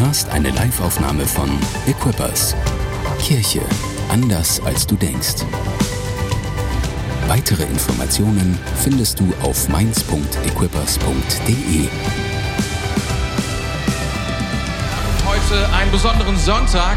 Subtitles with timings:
[0.00, 1.50] hörst eine Liveaufnahme von
[1.86, 2.56] Equippers.
[3.20, 3.60] Kirche
[4.08, 5.44] anders als du denkst.
[7.26, 11.88] Weitere Informationen findest du auf mainz.equippers.de.
[15.26, 16.96] Heute einen besonderen Sonntag.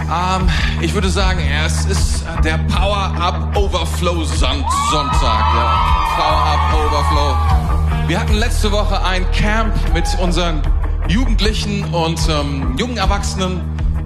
[0.00, 0.48] Ähm,
[0.80, 5.44] ich würde sagen, es ist der Power Up Overflow Son Sonntag.
[5.54, 5.80] Ja.
[6.16, 7.36] Power Up Overflow.
[8.08, 10.62] Wir hatten letzte Woche ein Camp mit unseren
[11.08, 13.60] Jugendlichen und ähm, jungen Erwachsenen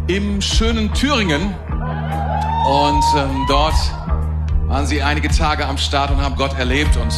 [0.06, 1.54] im schönen Thüringen.
[2.66, 3.74] Und ähm, dort
[4.66, 7.14] waren sie einige Tage am Start und haben Gott erlebt und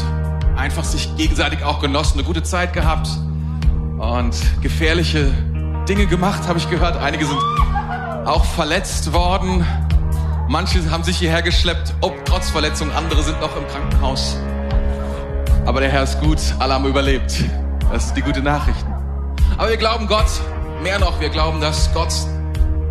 [0.56, 3.08] einfach sich gegenseitig auch genossen, eine gute Zeit gehabt
[3.98, 5.32] und gefährliche
[5.88, 6.96] Dinge gemacht, habe ich gehört.
[6.96, 7.38] Einige sind
[8.26, 9.64] auch verletzt worden.
[10.48, 14.36] Manche haben sich hierher geschleppt, ob trotz Verletzung, andere sind noch im Krankenhaus.
[15.64, 17.44] Aber der Herr ist gut, alle haben überlebt.
[17.90, 18.84] Das ist die gute Nachricht.
[19.56, 20.28] Aber wir glauben Gott,
[20.82, 22.12] mehr noch, wir glauben, dass Gott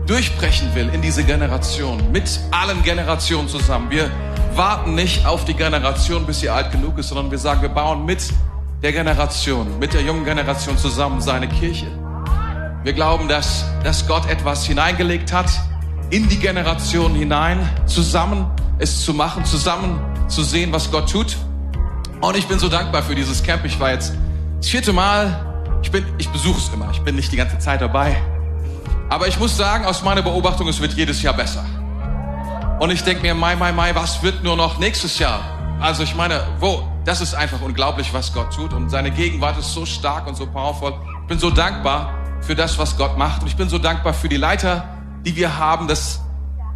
[0.06, 3.90] durchbrechen will in diese Generation, mit allen Generationen zusammen.
[3.90, 4.10] Wir
[4.56, 8.06] warten nicht auf die Generation, bis sie alt genug ist, sondern wir sagen, wir bauen
[8.06, 8.24] mit
[8.82, 11.88] der Generation, mit der jungen Generation zusammen seine Kirche.
[12.84, 15.50] Wir glauben, dass, dass Gott etwas hineingelegt hat,
[16.10, 18.50] in die Generation hinein, zusammen
[18.80, 21.36] es zu machen, zusammen zu sehen, was Gott tut.
[22.22, 23.66] Und ich bin so dankbar für dieses Camp.
[23.66, 24.14] Ich war jetzt
[24.60, 25.57] das vierte Mal.
[25.82, 26.90] Ich bin, ich besuche es immer.
[26.92, 28.18] Ich bin nicht die ganze Zeit dabei.
[29.10, 31.64] Aber ich muss sagen, aus meiner Beobachtung, es wird jedes Jahr besser.
[32.80, 35.40] Und ich denke mir, Mai, Mai, Mai, was wird nur noch nächstes Jahr?
[35.80, 36.88] Also ich meine, wo?
[37.06, 38.74] Das ist einfach unglaublich, was Gott tut.
[38.74, 40.94] Und seine Gegenwart ist so stark und so powerful.
[41.22, 43.42] Ich bin so dankbar für das, was Gott macht.
[43.42, 44.84] Und ich bin so dankbar für die Leiter,
[45.26, 45.88] die wir haben.
[45.88, 46.22] Das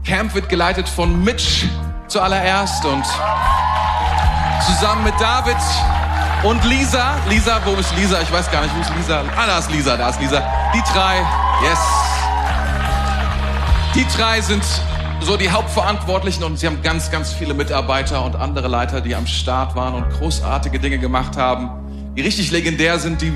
[0.06, 1.68] Camp wird geleitet von Mitch
[2.08, 3.06] zuallererst und
[4.66, 5.58] zusammen mit David
[6.44, 7.16] und Lisa.
[7.30, 8.22] Lisa, wo ist Lisa?
[8.22, 9.24] Ich weiß gar nicht, wo ist Lisa?
[9.36, 10.44] Ah, da ist Lisa, da ist Lisa.
[10.74, 11.20] Die drei,
[11.64, 11.80] yes.
[13.96, 14.64] Die drei sind
[15.22, 19.28] so die Hauptverantwortlichen und sie haben ganz, ganz viele Mitarbeiter und andere Leiter, die am
[19.28, 21.70] Start waren und großartige Dinge gemacht haben,
[22.16, 23.32] die richtig legendär sind, die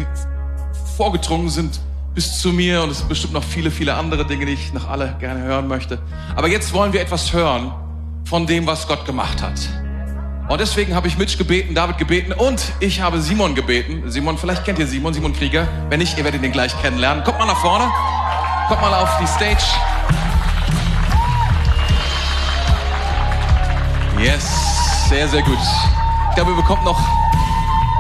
[0.97, 1.79] vorgedrungen sind
[2.15, 4.89] bis zu mir und es sind bestimmt noch viele, viele andere Dinge, die ich noch
[4.89, 5.99] alle gerne hören möchte.
[6.35, 7.71] Aber jetzt wollen wir etwas hören
[8.23, 9.59] von dem, was Gott gemacht hat.
[10.47, 14.03] Und deswegen habe ich Mitch gebeten, David gebeten und ich habe Simon gebeten.
[14.11, 15.67] Simon, vielleicht kennt ihr Simon, Simon Krieger.
[15.89, 17.23] Wenn nicht, ihr werdet ihn gleich kennenlernen.
[17.23, 17.85] Kommt mal nach vorne.
[18.67, 19.63] Kommt mal auf die Stage.
[24.19, 25.57] Yes, sehr, sehr gut.
[26.29, 26.99] Ich glaube, ihr bekommt noch,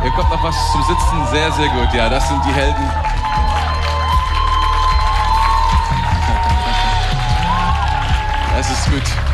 [0.03, 1.27] ihr bekommt noch was zum Sitzen.
[1.31, 1.93] Sehr, sehr gut.
[1.95, 2.91] Ja, das sind die Helden.
[8.55, 9.24] Das ist gut.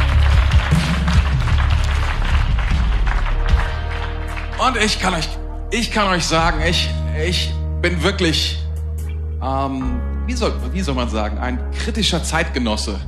[4.64, 5.28] Und ich kann euch,
[5.72, 6.88] ich kann euch sagen, ich,
[7.28, 7.52] ich
[7.82, 8.60] bin wirklich,
[9.42, 13.00] ähm, wie soll, wie soll man sagen, ein kritischer Zeitgenosse.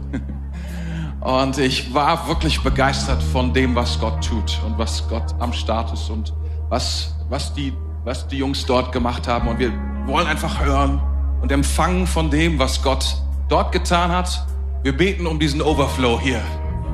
[1.21, 5.93] Und ich war wirklich begeistert von dem, was Gott tut und was Gott am Start
[5.93, 6.33] ist und
[6.67, 7.71] was, was die,
[8.03, 9.47] was die Jungs dort gemacht haben.
[9.47, 9.71] Und wir
[10.05, 11.01] wollen einfach hören
[11.41, 13.15] und empfangen von dem, was Gott
[13.47, 14.45] dort getan hat.
[14.81, 16.41] Wir beten um diesen Overflow hier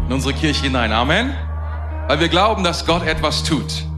[0.05, 0.91] in unsere Kirche hinein.
[0.91, 1.33] Amen.
[2.07, 3.88] Weil wir glauben, dass Gott etwas tut.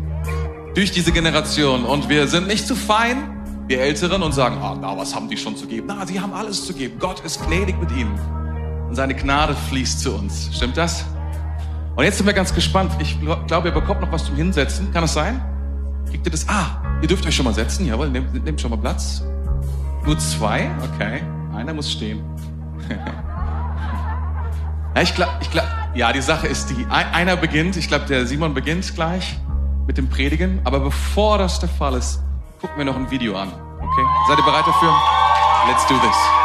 [0.74, 1.84] Durch diese Generation.
[1.84, 3.38] Und wir sind nicht zu fein,
[3.68, 5.88] wir Älteren, und sagen, ah, na, was haben die schon zu geben?
[5.88, 6.98] Na, sie haben alles zu geben.
[7.00, 8.18] Gott ist gnädig mit ihnen
[8.88, 10.50] und seine Gnade fließt zu uns.
[10.54, 11.06] Stimmt das?
[11.96, 12.94] Und jetzt sind wir ganz gespannt.
[13.00, 13.18] Ich
[13.48, 14.92] glaube, ihr bekommt noch was zum Hinsetzen.
[14.94, 15.44] Kann das sein?
[16.10, 16.48] Kriegt ihr das?
[16.48, 17.86] Ah, ihr dürft euch schon mal setzen.
[17.86, 19.24] Jawohl, nehmt, nehmt schon mal Platz.
[20.06, 20.72] Nur zwei?
[20.94, 21.22] Okay.
[21.54, 22.24] Einer muss stehen.
[24.96, 25.66] ja, ich glaube, ich glaub,
[25.96, 26.86] ja, die Sache ist die.
[26.90, 29.38] Einer beginnt, ich glaube, der Simon beginnt gleich
[29.92, 30.62] mit dem Predigen.
[30.64, 32.22] Aber bevor das der Fall ist,
[32.62, 33.50] gucken wir noch ein Video an.
[33.50, 34.06] Okay?
[34.30, 34.94] Seid ihr bereit dafür?
[35.68, 36.41] Let's do this.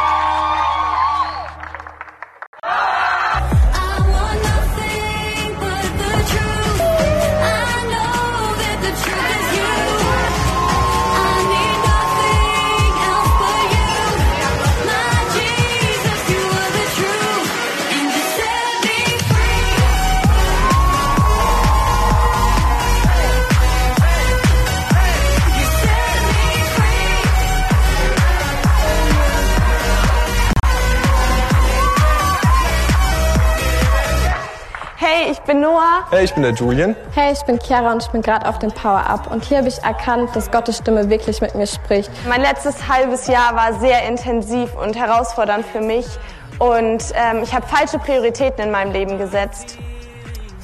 [36.09, 36.95] Hey, ich bin der Julian.
[37.17, 39.29] Hey, ich bin Chiara und ich bin gerade auf dem Power Up.
[39.29, 42.09] Und hier habe ich erkannt, dass Gottes Stimme wirklich mit mir spricht.
[42.29, 46.07] Mein letztes halbes Jahr war sehr intensiv und herausfordernd für mich.
[46.61, 49.79] Und ähm, ich habe falsche Prioritäten in meinem Leben gesetzt.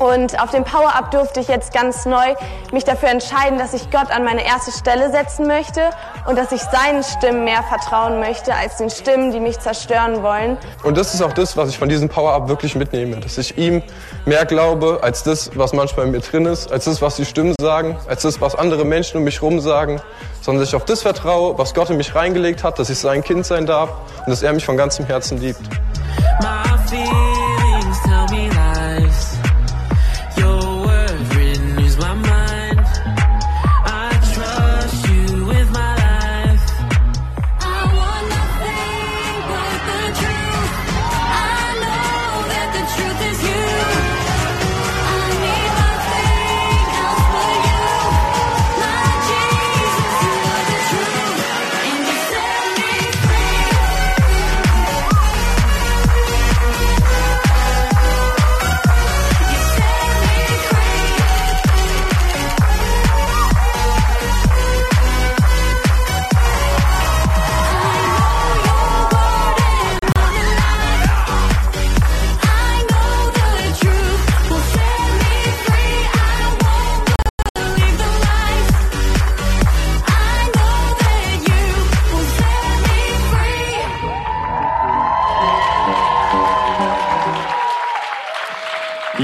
[0.02, 2.34] Und auf dem Power-Up durfte ich jetzt ganz neu
[2.72, 5.90] mich dafür entscheiden, dass ich Gott an meine erste Stelle setzen möchte
[6.26, 10.58] und dass ich seinen Stimmen mehr vertrauen möchte als den Stimmen, die mich zerstören wollen.
[10.82, 13.81] Und das ist auch das, was ich von diesem Power-Up wirklich mitnehme, dass ich ihm
[14.26, 17.55] mehr glaube als das, was manchmal in mir drin ist, als das, was die Stimmen
[17.60, 20.02] sagen, als das, was andere Menschen um mich herum sagen,
[20.40, 23.22] sondern dass ich auf das vertraue, was Gott in mich reingelegt hat, dass ich sein
[23.22, 25.60] Kind sein darf und dass er mich von ganzem Herzen liebt.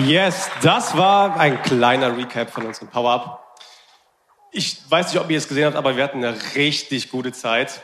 [0.09, 3.47] Yes, das war ein kleiner Recap von unserem Power-Up.
[4.53, 7.83] Ich weiß nicht, ob ihr es gesehen habt, aber wir hatten eine richtig gute Zeit.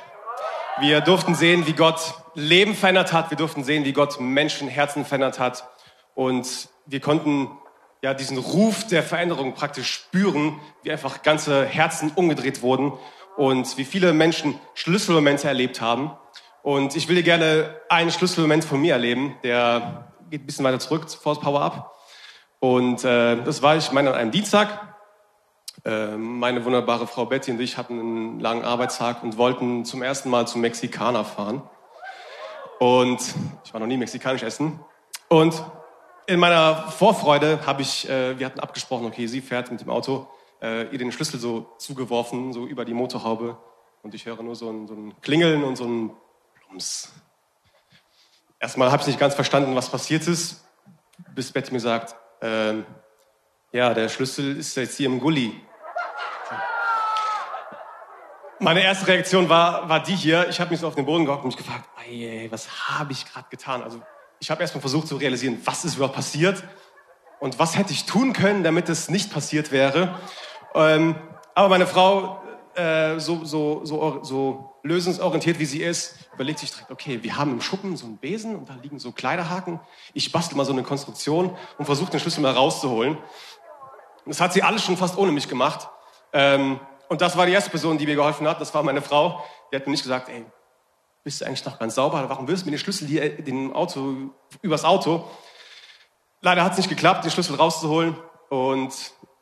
[0.80, 3.28] Wir durften sehen, wie Gott Leben verändert hat.
[3.28, 5.68] Wir durften sehen, wie Gott Menschenherzen verändert hat.
[6.14, 7.50] Und wir konnten
[8.00, 12.94] ja diesen Ruf der Veränderung praktisch spüren, wie einfach ganze Herzen umgedreht wurden
[13.36, 16.16] und wie viele Menschen Schlüsselmomente erlebt haben.
[16.62, 20.78] Und ich will dir gerne einen Schlüsselmoment von mir erleben, der geht ein bisschen weiter
[20.78, 21.93] zurück vor das Power-Up.
[22.64, 24.96] Und äh, das war, ich meine, an einem Dienstag.
[25.84, 30.30] Äh, meine wunderbare Frau Betty und ich hatten einen langen Arbeitstag und wollten zum ersten
[30.30, 31.60] Mal zum Mexikaner fahren.
[32.78, 33.20] Und
[33.64, 34.80] ich war noch nie mexikanisch essen.
[35.28, 35.62] Und
[36.26, 40.26] in meiner Vorfreude habe ich, äh, wir hatten abgesprochen, okay, sie fährt mit dem Auto,
[40.62, 43.58] äh, ihr den Schlüssel so zugeworfen, so über die Motorhaube.
[44.02, 46.12] Und ich höre nur so ein, so ein Klingeln und so ein
[46.54, 47.12] Plums.
[48.58, 50.64] Erstmal habe ich nicht ganz verstanden, was passiert ist,
[51.34, 52.84] bis Betty mir sagt, ähm,
[53.72, 55.58] ja, der Schlüssel ist jetzt hier im Gully.
[58.60, 60.48] Meine erste Reaktion war, war die hier.
[60.50, 63.24] Ich habe mich so auf den Boden gehockt und mich gefragt, ey, was habe ich
[63.24, 63.82] gerade getan?
[63.82, 64.02] Also
[64.40, 66.62] ich habe erstmal versucht zu realisieren, was ist überhaupt passiert
[67.40, 70.18] und was hätte ich tun können, damit es nicht passiert wäre.
[70.74, 71.16] Ähm,
[71.54, 72.43] aber meine Frau,
[72.76, 77.52] äh, so, so, so, so lösungsorientiert wie sie ist, überlegt sich direkt, okay, wir haben
[77.52, 79.80] im Schuppen so einen Besen und da liegen so Kleiderhaken.
[80.12, 83.18] Ich bastel mal so eine Konstruktion und versuche den Schlüssel mal rauszuholen.
[84.26, 85.88] Das hat sie alles schon fast ohne mich gemacht.
[86.32, 88.60] Ähm, und das war die erste Person, die mir geholfen hat.
[88.60, 89.44] Das war meine Frau.
[89.70, 90.44] Die hat mir nicht gesagt, ey,
[91.22, 92.24] bist du eigentlich noch ganz sauber?
[92.28, 94.30] Warum wirst du mir den Schlüssel hier den Auto,
[94.62, 95.28] übers Auto?
[96.40, 98.16] Leider hat es nicht geklappt, den Schlüssel rauszuholen.
[98.50, 98.92] Und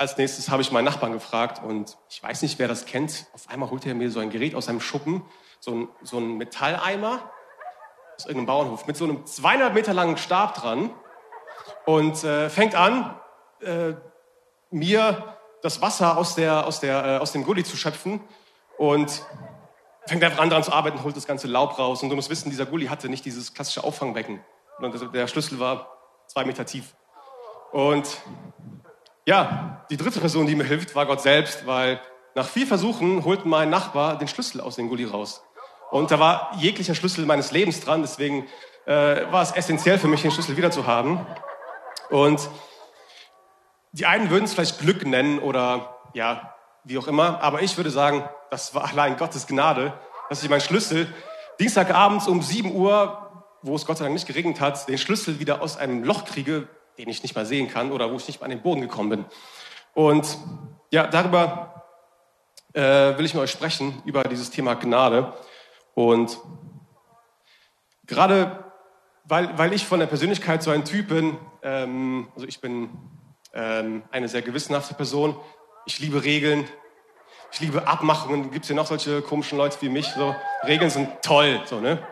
[0.02, 1.62] als nächstes habe ich meinen Nachbarn gefragt.
[1.64, 3.26] Und ich weiß nicht, wer das kennt.
[3.32, 5.22] Auf einmal holt er mir so ein Gerät aus seinem Schuppen.
[5.60, 7.31] So ein, so ein Metalleimer
[8.16, 10.90] aus irgendeinem Bauernhof mit so einem 200 Meter langen Stab dran.
[11.87, 13.19] Und äh, fängt an,
[13.60, 13.94] äh,
[14.70, 18.20] mir das Wasser aus, der, aus, der, äh, aus dem Gully zu schöpfen
[18.78, 19.22] und
[20.06, 22.03] fängt einfach an daran zu arbeiten, holt das ganze Laub raus.
[22.03, 24.44] Und du musst wissen, dieser Gully hatte nicht dieses klassische Auffangbecken.
[24.79, 26.94] Und der Schlüssel war zwei Meter tief.
[27.70, 28.08] Und
[29.24, 32.00] ja, die dritte Person, die mir hilft, war Gott selbst, weil
[32.34, 35.44] nach vier Versuchen holt mein Nachbar den Schlüssel aus dem Gully raus.
[35.91, 38.46] Und da war jeglicher Schlüssel meines Lebens dran, deswegen
[38.86, 41.24] äh, war es essentiell für mich, den Schlüssel wieder zu haben.
[42.10, 42.48] Und
[43.93, 47.91] die einen würden es vielleicht Glück nennen oder ja, wie auch immer, aber ich würde
[47.91, 49.93] sagen, das war allein Gottes Gnade,
[50.29, 51.12] dass ich meinen Schlüssel
[51.60, 55.62] Dienstagabends um 7 Uhr, wo es Gott sei Dank nicht geregnet hat, den Schlüssel wieder
[55.62, 56.69] aus einem Loch kriege,
[56.99, 59.11] den ich nicht mal sehen kann oder wo ich nicht mal an den Boden gekommen
[59.11, 59.25] bin.
[59.94, 60.39] Und
[60.91, 61.84] ja, darüber
[62.72, 65.32] äh, will ich mit euch sprechen, über dieses Thema Gnade.
[65.94, 66.39] Und
[68.06, 68.63] gerade
[69.25, 72.91] weil, weil ich von der Persönlichkeit so ein Typ bin, ähm, also ich bin
[73.55, 75.37] ähm, eine sehr gewissenhafte Person,
[75.87, 76.69] ich liebe Regeln,
[77.53, 78.51] ich liebe Abmachungen.
[78.51, 80.06] Gibt es hier noch solche komischen Leute wie mich?
[80.08, 80.34] So,
[80.65, 82.06] Regeln sind toll, so, ne?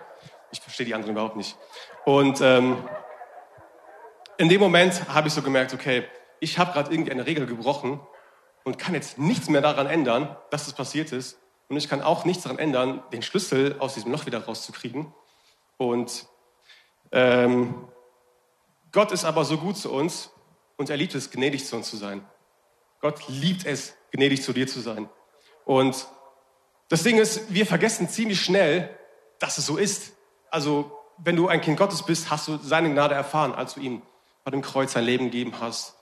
[0.53, 1.57] Ich verstehe die anderen überhaupt nicht.
[2.05, 2.79] Und ähm,
[4.40, 6.04] in dem Moment habe ich so gemerkt, okay,
[6.40, 8.00] ich habe gerade irgendwie eine Regel gebrochen
[8.64, 11.38] und kann jetzt nichts mehr daran ändern, dass es passiert ist.
[11.68, 15.12] Und ich kann auch nichts daran ändern, den Schlüssel aus diesem Loch wieder rauszukriegen.
[15.76, 16.26] Und
[17.12, 17.87] ähm,
[18.92, 20.30] Gott ist aber so gut zu uns
[20.78, 22.26] und er liebt es, gnädig zu uns zu sein.
[23.02, 25.11] Gott liebt es, gnädig zu dir zu sein.
[25.66, 26.06] Und
[26.88, 28.88] das Ding ist, wir vergessen ziemlich schnell,
[29.38, 30.14] dass es so ist.
[30.50, 34.00] Also, wenn du ein Kind Gottes bist, hast du seine Gnade erfahren, als du ihm
[34.50, 35.95] bei dem Kreuz sein Leben gegeben hast.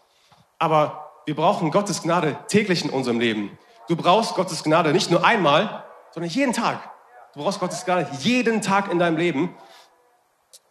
[0.59, 3.59] Aber wir brauchen Gottes Gnade täglich in unserem Leben.
[3.89, 6.91] Du brauchst Gottes Gnade nicht nur einmal, sondern jeden Tag.
[7.35, 9.55] Du brauchst Gottes Gnade jeden Tag in deinem Leben.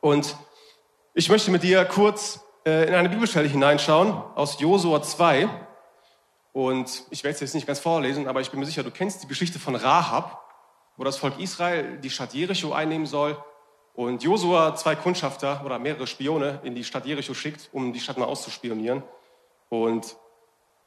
[0.01, 0.35] Und
[1.13, 5.47] ich möchte mit dir kurz äh, in eine Bibelstelle hineinschauen aus Josua 2.
[6.53, 9.21] Und ich werde es jetzt nicht ganz vorlesen, aber ich bin mir sicher, du kennst
[9.21, 10.43] die Geschichte von Rahab,
[10.95, 13.37] wo das Volk Israel die Stadt Jericho einnehmen soll
[13.97, 18.19] und Josua zwei Kundschafter oder mehrere Spione in die Stadt Jericho schickt, um die Stadt
[18.19, 19.01] mal auszuspionieren.
[19.69, 20.15] Und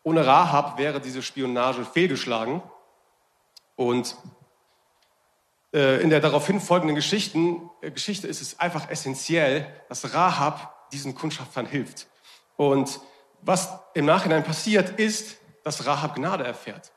[0.04, 2.62] ohne Rahab wäre diese Spionage fehlgeschlagen.
[3.74, 4.14] Und
[5.74, 11.16] äh, in der daraufhin folgenden Geschichten, äh, Geschichte ist es einfach essentiell, dass Rahab diesen
[11.16, 12.06] Kundschaftern hilft.
[12.56, 13.00] Und
[13.40, 16.92] was im Nachhinein passiert, ist, dass Rahab Gnade erfährt.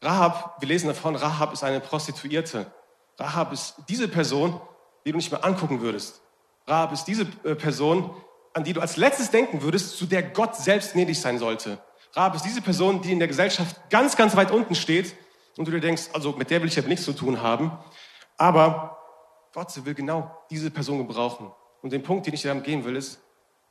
[0.00, 2.72] Rahab, wir lesen davon, Rahab ist eine Prostituierte.
[3.18, 4.62] Rahab ist diese Person,
[5.04, 6.20] die du nicht mehr angucken würdest.
[6.66, 8.10] Rahab ist diese äh, Person,
[8.54, 11.78] an die du als letztes denken würdest, zu der Gott selbst gnädig sein sollte.
[12.14, 15.14] Rahab ist diese Person, die in der Gesellschaft ganz, ganz weit unten steht
[15.56, 17.72] und du dir denkst, also mit der will ich ja nichts zu tun haben.
[18.36, 18.98] Aber
[19.52, 21.52] Gott will genau diese Person gebrauchen.
[21.82, 23.20] Und den Punkt, den ich dir damit gehen will, ist,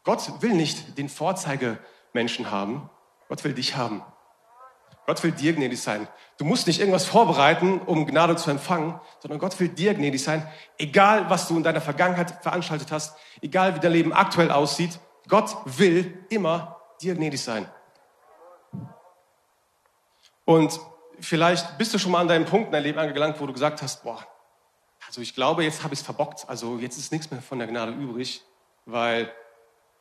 [0.04, 2.90] Gott will nicht den Vorzeigemenschen haben.
[3.28, 4.04] Gott will dich haben.
[5.06, 6.08] Gott will dir gnädig sein.
[6.38, 10.48] Du musst nicht irgendwas vorbereiten, um Gnade zu empfangen, sondern Gott will dir gnädig sein.
[10.78, 15.56] Egal, was du in deiner Vergangenheit veranstaltet hast, egal wie dein Leben aktuell aussieht, Gott
[15.66, 17.70] will immer dir gnädig sein.
[20.46, 20.80] Und
[21.20, 23.82] vielleicht bist du schon mal an deinem Punkt in deinem Leben angelangt, wo du gesagt
[23.82, 24.26] hast, boah,
[25.08, 26.48] also ich glaube, jetzt habe ich es verbockt.
[26.48, 28.44] Also jetzt ist nichts mehr von der Gnade übrig,
[28.86, 29.32] weil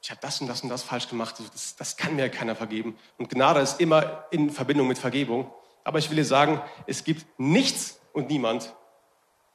[0.02, 1.36] ich habe das und das und das falsch gemacht.
[1.38, 2.98] Also Das, das kann mir keiner vergeben.
[3.18, 5.50] Und Gnade ist immer in Verbindung mit Vergebung.
[5.84, 8.74] Aber ich will dir sagen, es gibt nichts und niemand,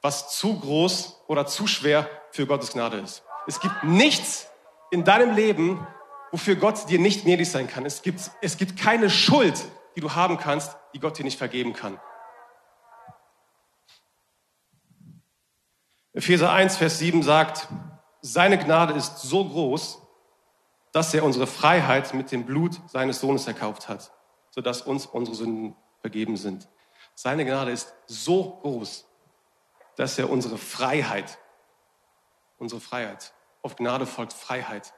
[0.00, 3.22] was zu groß oder zu schwer für Gottes Gnade ist.
[3.46, 4.48] Es gibt nichts
[4.90, 5.86] in deinem Leben,
[6.32, 7.84] wofür Gott dir nicht gnädig sein kann.
[7.84, 9.62] Es gibt, es gibt keine Schuld,
[9.96, 12.00] die du haben kannst, die Gott dir nicht vergeben kann.
[16.14, 17.68] Epheser 1, Vers 7 sagt,
[18.22, 20.07] seine Gnade ist so groß,
[20.92, 24.10] dass er unsere Freiheit mit dem Blut seines Sohnes erkauft hat,
[24.50, 26.68] sodass uns unsere Sünden vergeben sind.
[27.14, 29.06] Seine Gnade ist so groß,
[29.96, 31.38] dass er unsere Freiheit,
[32.58, 34.94] unsere Freiheit, auf Gnade folgt Freiheit.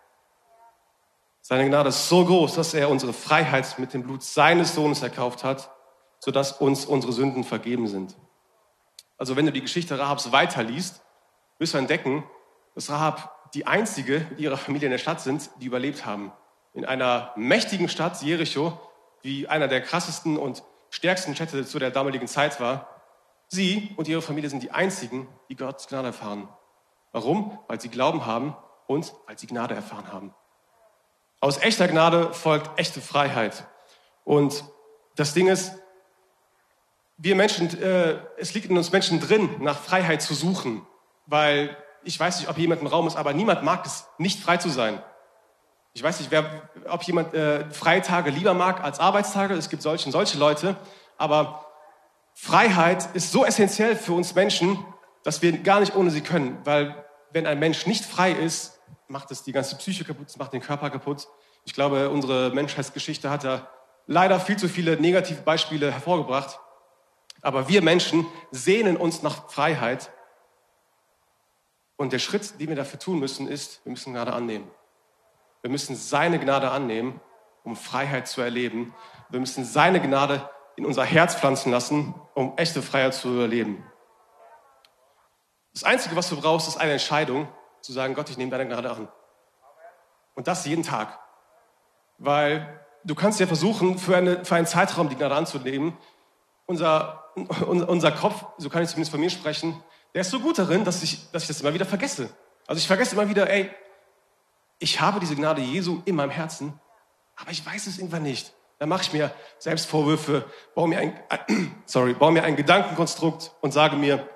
[1.41, 5.43] Seine Gnade ist so groß, dass er unsere Freiheit mit dem Blut seines Sohnes erkauft
[5.43, 5.75] hat,
[6.19, 8.17] sodass uns unsere Sünden vergeben sind.
[9.17, 11.03] Also wenn du die Geschichte Rahabs weiterliest,
[11.59, 12.25] wirst du entdecken,
[12.75, 16.33] dass Rahab die einzige mit ihrer Familie in der Stadt sind, die überlebt haben.
[16.73, 18.79] In einer mächtigen Stadt, Jericho,
[19.25, 22.89] die einer der krassesten und stärksten Städte zu der damaligen Zeit war.
[23.49, 26.49] Sie und ihre Familie sind die einzigen, die Gottes Gnade erfahren.
[27.13, 27.59] Warum?
[27.67, 30.35] Weil sie Glauben haben und weil sie Gnade erfahren haben.
[31.41, 33.67] Aus echter Gnade folgt echte Freiheit.
[34.25, 34.65] Und
[35.17, 35.73] das Ding ist,
[37.17, 40.87] wir Menschen, äh, es liegt in uns Menschen drin, nach Freiheit zu suchen,
[41.27, 44.57] weil ich weiß nicht, ob jemand im Raum ist, aber niemand mag es, nicht frei
[44.57, 45.03] zu sein.
[45.93, 46.45] Ich weiß nicht, wer,
[46.89, 49.55] ob jemand äh, Freitage lieber mag als Arbeitstage.
[49.55, 50.77] Es gibt solche und solche Leute.
[51.19, 51.67] Aber
[52.35, 54.79] Freiheit ist so essentiell für uns Menschen,
[55.25, 56.59] dass wir gar nicht ohne sie können.
[56.65, 60.61] Weil wenn ein Mensch nicht frei ist, macht es die ganze Psyche kaputt, macht den
[60.61, 61.27] Körper kaputt.
[61.65, 63.69] Ich glaube, unsere Menschheitsgeschichte hat da
[64.07, 66.61] leider viel zu viele negative Beispiele hervorgebracht.
[67.43, 70.11] Aber wir Menschen sehnen uns nach Freiheit.
[72.01, 74.71] Und der Schritt, den wir dafür tun müssen, ist, wir müssen Gnade annehmen.
[75.61, 77.21] Wir müssen seine Gnade annehmen,
[77.63, 78.95] um Freiheit zu erleben.
[79.29, 83.85] Wir müssen seine Gnade in unser Herz pflanzen lassen, um echte Freiheit zu erleben.
[85.75, 87.49] Das Einzige, was du brauchst, ist eine Entscheidung,
[87.83, 89.09] zu sagen, Gott, ich nehme deine Gnade an.
[90.35, 91.19] Und das jeden Tag.
[92.17, 95.99] Weil du kannst ja versuchen, für, eine, für einen Zeitraum die Gnade anzunehmen.
[96.65, 97.27] Unser,
[97.67, 101.03] unser Kopf, so kann ich zumindest von mir sprechen, der ist so gut darin, dass
[101.03, 102.31] ich, dass ich das immer wieder vergesse.
[102.67, 103.71] Also ich vergesse immer wieder, ey,
[104.79, 106.79] ich habe diese Gnade Jesu in meinem Herzen,
[107.37, 108.55] aber ich weiß es irgendwann nicht.
[108.79, 111.21] Dann mache ich mir selbst Vorwürfe, baue mir ein,
[111.85, 114.27] sorry, baue mir ein Gedankenkonstrukt und sage mir,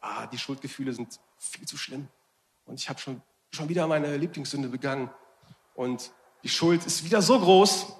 [0.00, 2.08] ah, die Schuldgefühle sind viel zu schlimm.
[2.64, 3.22] Und ich habe schon,
[3.52, 5.10] schon wieder meine Lieblingssünde begangen.
[5.74, 6.12] Und
[6.44, 7.96] die Schuld ist wieder so groß,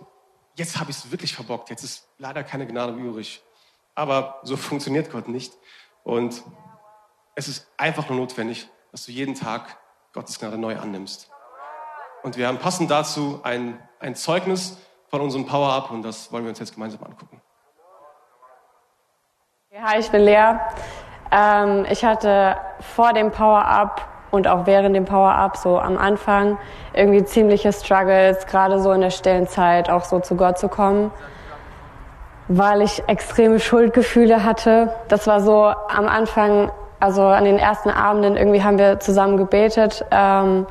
[0.54, 1.70] jetzt habe ich es wirklich verbockt.
[1.70, 3.42] Jetzt ist leider keine Gnade übrig.
[3.94, 5.52] Aber so funktioniert Gott nicht.
[6.04, 6.44] Und
[7.36, 9.76] es ist einfach nur notwendig, dass du jeden Tag
[10.12, 11.30] Gottes Gnade neu annimmst.
[12.22, 14.78] Und wir haben passend dazu ein, ein Zeugnis
[15.08, 17.40] von unserem Power-Up und das wollen wir uns jetzt gemeinsam angucken.
[19.78, 20.54] Hi, ich bin Lea.
[21.30, 26.58] Ähm, ich hatte vor dem Power-Up und auch während dem Power-Up so am Anfang
[26.94, 31.12] irgendwie ziemliche Struggles, gerade so in der stillen Zeit auch so zu Gott zu kommen,
[32.48, 34.94] weil ich extreme Schuldgefühle hatte.
[35.08, 40.04] Das war so am Anfang, also an den ersten Abenden irgendwie haben wir zusammen gebetet.
[40.10, 40.66] Ähm,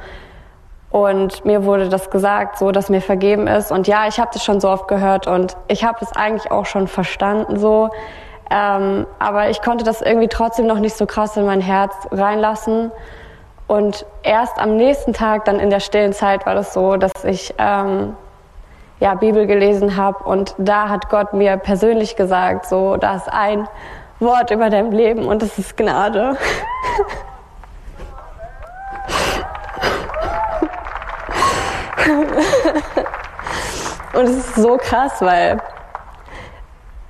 [0.89, 3.71] und mir wurde das gesagt, so dass mir vergeben ist.
[3.71, 6.65] Und ja, ich habe das schon so oft gehört und ich habe es eigentlich auch
[6.65, 7.89] schon verstanden so.
[8.49, 12.91] Ähm, aber ich konnte das irgendwie trotzdem noch nicht so krass in mein Herz reinlassen.
[13.67, 17.53] Und erst am nächsten Tag, dann in der stillen Zeit, war das so, dass ich
[17.57, 18.15] ähm,
[18.99, 23.67] ja, Bibel gelesen habe und da hat Gott mir persönlich gesagt, so, da ist ein
[24.25, 26.37] Wort über dein Leben und das ist Gnade.
[34.15, 35.59] Und es ist so krass, weil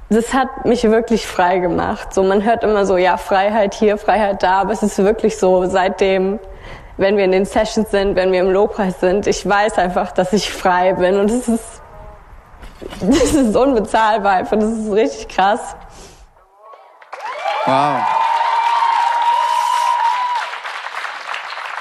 [0.09, 2.13] das hat mich wirklich frei gemacht.
[2.13, 5.65] So, man hört immer so, ja, Freiheit hier, Freiheit da, aber es ist wirklich so,
[5.65, 6.39] seitdem,
[6.97, 10.33] wenn wir in den Sessions sind, wenn wir im Lobpreis sind, ich weiß einfach, dass
[10.33, 11.81] ich frei bin und es ist,
[13.01, 15.75] das ist unbezahlbar und das ist richtig krass.
[17.65, 17.99] Wow.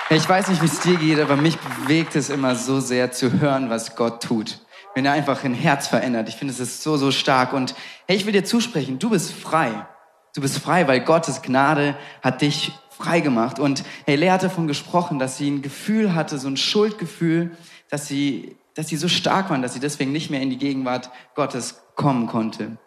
[0.08, 3.32] Ich weiß nicht, wie es dir geht, aber mich bewegt es immer so sehr zu
[3.38, 4.60] hören, was Gott tut.
[4.94, 6.28] Wenn er einfach ein Herz verändert.
[6.30, 7.52] Ich finde, es ist so, so stark.
[7.52, 7.74] Und
[8.08, 9.86] hey, ich will dir zusprechen, du bist frei.
[10.34, 13.58] Du bist frei, weil Gottes Gnade hat dich frei gemacht.
[13.58, 17.50] Und hey, Lea hat davon gesprochen, dass sie ein Gefühl hatte, so ein Schuldgefühl,
[17.90, 21.10] dass sie, dass sie so stark waren, dass sie deswegen nicht mehr in die Gegenwart
[21.34, 22.78] Gottes kommen konnte.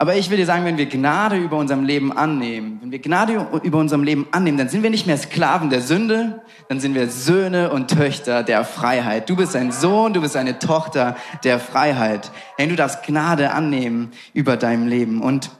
[0.00, 3.48] Aber ich will dir sagen, wenn wir Gnade über unserem Leben annehmen, wenn wir Gnade
[3.64, 7.08] über unserem Leben annehmen, dann sind wir nicht mehr Sklaven der Sünde, dann sind wir
[7.08, 9.28] Söhne und Töchter der Freiheit.
[9.28, 12.30] Du bist ein Sohn, du bist eine Tochter der Freiheit.
[12.56, 15.20] Hey, du darfst Gnade annehmen über deinem Leben.
[15.20, 15.50] Und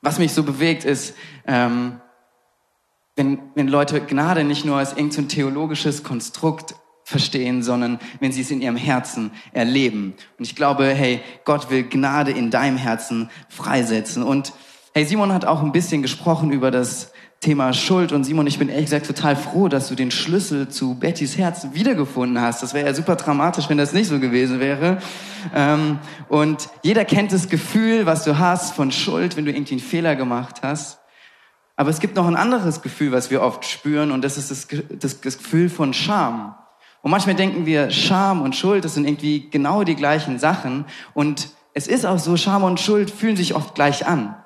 [0.00, 1.14] was mich so bewegt ist,
[1.46, 2.00] ähm,
[3.14, 6.76] wenn, wenn Leute Gnade nicht nur als irgendein theologisches Konstrukt
[7.08, 10.12] verstehen, sondern wenn sie es in ihrem Herzen erleben.
[10.38, 14.22] Und ich glaube, hey, Gott will Gnade in deinem Herzen freisetzen.
[14.22, 14.52] Und
[14.92, 18.12] hey, Simon hat auch ein bisschen gesprochen über das Thema Schuld.
[18.12, 21.68] Und Simon, ich bin ehrlich gesagt total froh, dass du den Schlüssel zu Bettys Herz
[21.72, 22.62] wiedergefunden hast.
[22.62, 24.98] Das wäre ja super dramatisch, wenn das nicht so gewesen wäre.
[25.54, 29.80] Ähm, und jeder kennt das Gefühl, was du hast von Schuld, wenn du irgendwie einen
[29.80, 30.98] Fehler gemacht hast.
[31.74, 34.68] Aber es gibt noch ein anderes Gefühl, was wir oft spüren, und das ist das,
[34.90, 36.54] das, das Gefühl von Scham.
[37.08, 40.84] Und manchmal denken wir, Scham und Schuld, das sind irgendwie genau die gleichen Sachen.
[41.14, 44.36] Und es ist auch so, Scham und Schuld fühlen sich oft gleich an.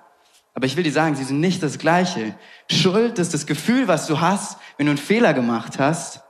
[0.55, 2.37] Aber ich will dir sagen, sie sind nicht das Gleiche.
[2.71, 6.21] Schuld ist das Gefühl, was du hast, wenn du einen Fehler gemacht hast.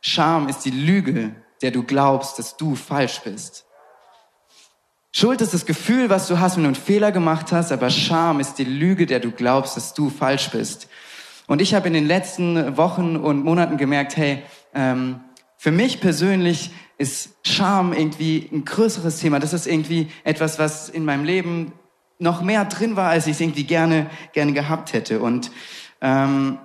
[0.00, 3.66] Scham ist die Lüge, der du glaubst, dass du falsch bist.
[5.10, 8.38] Schuld ist das Gefühl, was du hast, wenn du einen Fehler gemacht hast, aber Scham
[8.38, 10.86] ist die Lüge, der du glaubst, dass du falsch bist.
[11.48, 15.18] Und ich habe in den letzten Wochen und Monaten gemerkt, hey, ähm,
[15.64, 19.40] für mich persönlich ist Scham irgendwie ein größeres Thema.
[19.40, 21.72] Das ist irgendwie etwas, was in meinem Leben
[22.18, 25.20] noch mehr drin war, als ich es irgendwie gerne, gerne gehabt hätte.
[25.20, 25.50] Und
[26.02, 26.58] ähm,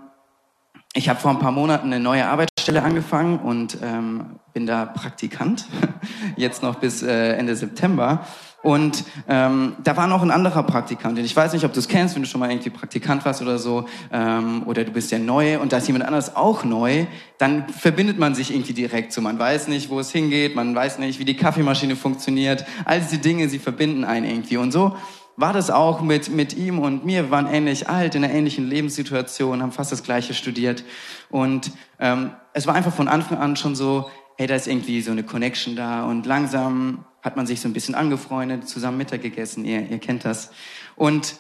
[0.93, 5.65] ich habe vor ein paar Monaten eine neue Arbeitsstelle angefangen und ähm, bin da Praktikant,
[6.35, 8.27] jetzt noch bis äh, Ende September.
[8.61, 11.17] Und ähm, da war noch ein anderer Praktikant.
[11.17, 13.41] Und ich weiß nicht, ob du es kennst, wenn du schon mal irgendwie Praktikant warst
[13.41, 17.05] oder so, ähm, oder du bist ja neu und da ist jemand anderes auch neu,
[17.37, 19.21] dann verbindet man sich irgendwie direkt so.
[19.21, 22.65] Man weiß nicht, wo es hingeht, man weiß nicht, wie die Kaffeemaschine funktioniert.
[22.83, 24.57] All diese Dinge, sie verbinden einen irgendwie.
[24.57, 24.95] Und so
[25.37, 27.23] war das auch mit, mit ihm und mir.
[27.23, 30.83] Wir waren ähnlich alt, in einer ähnlichen Lebenssituation, haben fast das Gleiche studiert.
[31.29, 35.11] Und ähm, es war einfach von Anfang an schon so, hey, da ist irgendwie so
[35.11, 36.03] eine Connection da.
[36.03, 40.25] Und langsam hat man sich so ein bisschen angefreundet, zusammen Mittag gegessen, ihr, ihr kennt
[40.25, 40.51] das.
[40.95, 41.35] Und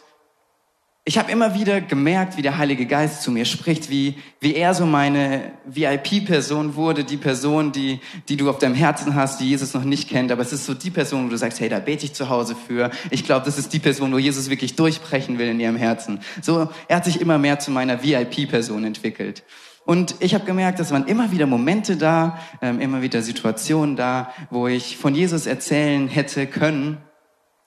[1.05, 4.75] ich habe immer wieder gemerkt, wie der Heilige Geist zu mir spricht, wie, wie er
[4.75, 9.73] so meine VIP-Person wurde, die Person, die, die du auf deinem Herzen hast, die Jesus
[9.73, 10.31] noch nicht kennt.
[10.31, 12.55] Aber es ist so die Person, wo du sagst, hey, da bete ich zu Hause
[12.55, 12.91] für.
[13.09, 16.19] Ich glaube, das ist die Person, wo Jesus wirklich durchbrechen will in ihrem Herzen.
[16.43, 19.43] So, er hat sich immer mehr zu meiner VIP-Person entwickelt.
[19.89, 24.31] Und ich habe gemerkt, es waren immer wieder Momente da, ähm, immer wieder Situationen da,
[24.51, 26.99] wo ich von Jesus erzählen hätte können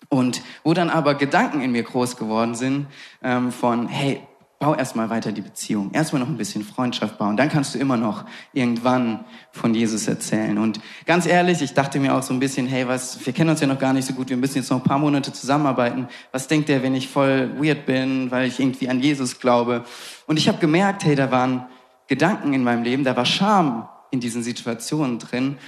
[0.09, 2.87] und wo dann aber Gedanken in mir groß geworden sind
[3.25, 4.21] ähm, von, hey,
[4.61, 7.97] bau erstmal weiter die Beziehung, erstmal noch ein bisschen Freundschaft bauen, dann kannst du immer
[7.97, 10.59] noch irgendwann von Jesus erzählen.
[10.59, 13.61] Und ganz ehrlich, ich dachte mir auch so ein bisschen, hey, was, wir kennen uns
[13.61, 16.07] ja noch gar nicht so gut, wir müssen jetzt noch ein paar Monate zusammenarbeiten.
[16.31, 19.83] Was denkt der, wenn ich voll weird bin, weil ich irgendwie an Jesus glaube?
[20.29, 21.67] Und ich habe gemerkt, hey, da waren
[22.09, 25.59] Gedanken in meinem Leben, da war Scham in diesen Situationen drin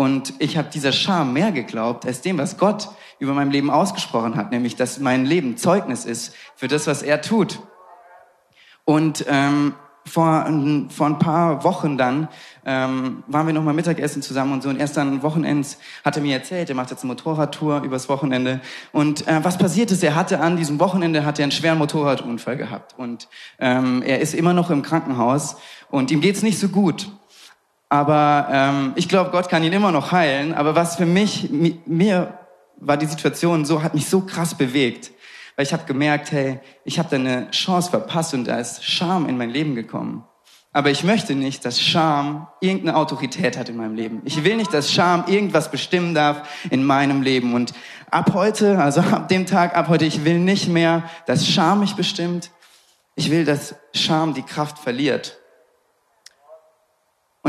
[0.00, 4.34] und ich habe dieser Scham mehr geglaubt als dem, was Gott über mein Leben ausgesprochen
[4.34, 7.60] hat, nämlich dass mein Leben Zeugnis ist für das, was er tut.
[8.86, 9.74] Und ähm,
[10.06, 10.46] vor,
[10.88, 12.28] vor ein paar Wochen dann
[12.64, 14.68] ähm, waren wir noch mal Mittagessen zusammen und so.
[14.68, 18.60] Und erst dann Wochenends hat er mir erzählt, er macht jetzt eine Motorradtour übers Wochenende.
[18.92, 22.56] Und äh, was passiert ist, er hatte an diesem Wochenende hat er einen schweren Motorradunfall
[22.56, 22.94] gehabt.
[22.98, 25.56] Und ähm, er ist immer noch im Krankenhaus
[25.90, 27.10] und ihm geht's nicht so gut.
[27.88, 30.54] Aber ähm, ich glaube, Gott kann ihn immer noch heilen.
[30.54, 32.38] Aber was für mich, mi- mir
[32.76, 35.10] war die Situation so, hat mich so krass bewegt.
[35.56, 39.28] Weil ich habe gemerkt, hey, ich habe da eine Chance verpasst und da ist Scham
[39.28, 40.24] in mein Leben gekommen.
[40.72, 44.22] Aber ich möchte nicht, dass Scham irgendeine Autorität hat in meinem Leben.
[44.24, 47.54] Ich will nicht, dass Scham irgendwas bestimmen darf in meinem Leben.
[47.54, 47.72] Und
[48.08, 51.96] ab heute, also ab dem Tag, ab heute, ich will nicht mehr, dass Scham mich
[51.96, 52.52] bestimmt.
[53.16, 55.39] Ich will, dass Scham die Kraft verliert.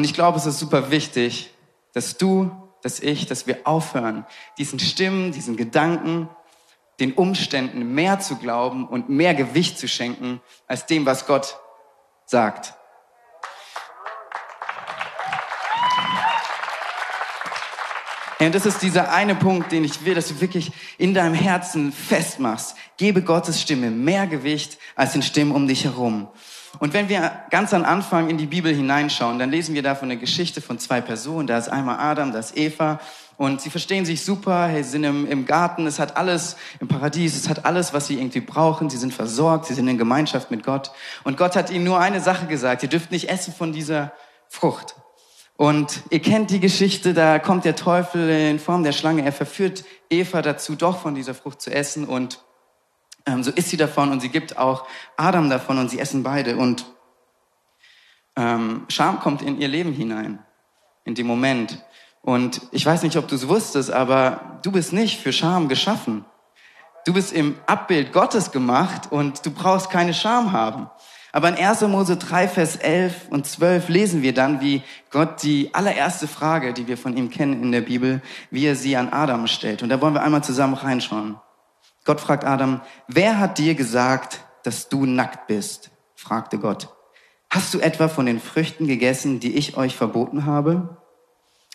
[0.02, 1.54] Und ich glaube, es ist super wichtig,
[1.94, 2.50] dass du,
[2.82, 4.26] dass ich, dass wir aufhören,
[4.58, 6.28] diesen Stimmen, diesen Gedanken,
[7.00, 11.60] den Umständen mehr zu glauben und mehr Gewicht zu schenken als dem, was Gott
[12.26, 12.74] sagt.
[18.40, 21.36] Ja, Und das ist dieser eine Punkt, den ich will, dass du wirklich in deinem
[21.36, 22.76] Herzen festmachst.
[22.98, 26.28] Gebe Gottes Stimme mehr Gewicht als den Stimmen um dich herum.
[26.80, 30.10] Und wenn wir ganz am Anfang in die Bibel hineinschauen, dann lesen wir da von
[30.10, 31.48] der Geschichte von zwei Personen.
[31.48, 33.00] Da ist einmal Adam, da ist Eva.
[33.38, 37.36] Und sie verstehen sich super, sie sind im, im Garten, es hat alles, im Paradies,
[37.36, 38.90] es hat alles, was sie irgendwie brauchen.
[38.90, 40.92] Sie sind versorgt, sie sind in Gemeinschaft mit Gott.
[41.24, 44.14] Und Gott hat ihnen nur eine Sache gesagt, ihr dürft nicht essen von dieser
[44.48, 44.96] Frucht.
[45.58, 49.86] Und ihr kennt die Geschichte, da kommt der Teufel in Form der Schlange, er verführt
[50.10, 52.40] Eva dazu, doch von dieser Frucht zu essen und
[53.26, 56.58] ähm, so isst sie davon und sie gibt auch Adam davon und sie essen beide
[56.58, 56.86] und
[58.36, 60.40] ähm, Scham kommt in ihr Leben hinein,
[61.06, 61.84] in dem Moment.
[62.22, 66.26] Und ich weiß nicht, ob du es wusstest, aber du bist nicht für Scham geschaffen.
[67.06, 70.90] Du bist im Abbild Gottes gemacht und du brauchst keine Scham haben.
[71.34, 71.82] Aber in 1.
[71.82, 76.88] Mose 3, Vers 11 und 12 lesen wir dann, wie Gott die allererste Frage, die
[76.88, 79.82] wir von ihm kennen in der Bibel, wie er sie an Adam stellt.
[79.82, 81.40] Und da wollen wir einmal zusammen reinschauen.
[82.06, 85.92] Gott fragt Adam, wer hat dir gesagt, dass du nackt bist?
[86.16, 86.90] fragte Gott.
[87.50, 90.98] Hast du etwa von den Früchten gegessen, die ich euch verboten habe?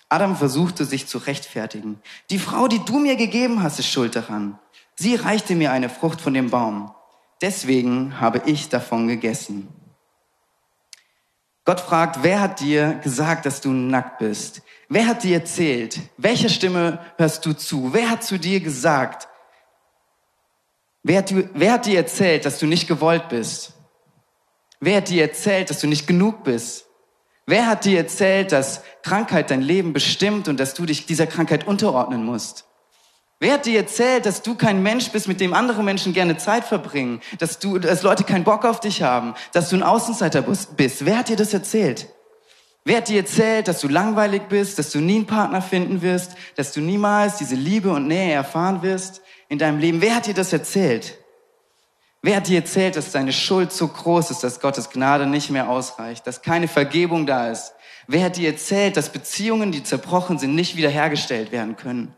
[0.08, 2.00] Adam versuchte sich zu rechtfertigen.
[2.30, 4.58] Die Frau, die du mir gegeben hast, ist schuld daran.
[4.94, 6.94] Sie reichte mir eine Frucht von dem Baum.
[7.42, 9.68] Deswegen habe ich davon gegessen.
[11.64, 14.62] Gott fragt, wer hat dir gesagt, dass du nackt bist?
[14.88, 15.98] Wer hat dir erzählt?
[16.16, 17.92] Welcher Stimme hörst du zu?
[17.92, 19.28] Wer hat zu dir gesagt?
[21.08, 23.74] Wer hat, dir- wer hat dir erzählt, dass du nicht gewollt bist?
[24.80, 26.86] Wer hat dir erzählt, dass du nicht genug bist?
[27.46, 31.64] Wer hat dir erzählt, dass Krankheit dein Leben bestimmt und dass du dich dieser Krankheit
[31.64, 32.64] unterordnen musst?
[33.38, 36.64] Wer hat dir erzählt, dass du kein Mensch bist, mit dem andere Menschen gerne Zeit
[36.64, 40.70] verbringen, dass du, dass Leute keinen Bock auf dich haben, dass du ein Außenseiter bist?
[41.06, 42.08] Wer hat dir das erzählt?
[42.84, 46.32] Wer hat dir erzählt, dass du langweilig bist, dass du nie einen Partner finden wirst,
[46.56, 50.00] dass du niemals diese Liebe und Nähe erfahren wirst in deinem Leben?
[50.00, 51.18] Wer hat dir das erzählt?
[52.22, 55.68] Wer hat dir erzählt, dass deine Schuld so groß ist, dass Gottes Gnade nicht mehr
[55.68, 57.72] ausreicht, dass keine Vergebung da ist?
[58.08, 62.14] Wer hat dir erzählt, dass Beziehungen, die zerbrochen sind, nicht wiederhergestellt werden können?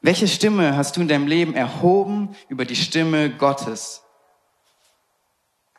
[0.00, 4.02] Welche Stimme hast du in deinem Leben erhoben über die Stimme Gottes?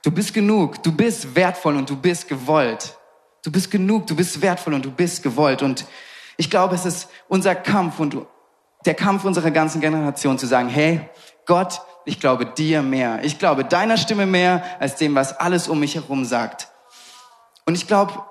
[0.04, 2.98] Du bist genug, du bist wertvoll und du bist gewollt.
[3.44, 5.62] Du bist genug, du bist wertvoll und du bist gewollt.
[5.62, 5.86] Und
[6.38, 8.18] ich glaube, es ist unser Kampf und
[8.88, 11.02] der Kampf unserer ganzen Generation zu sagen, hey,
[11.46, 13.20] Gott, ich glaube dir mehr.
[13.24, 16.70] Ich glaube deiner Stimme mehr als dem, was alles um mich herum sagt.
[17.66, 18.24] Und ich glaube,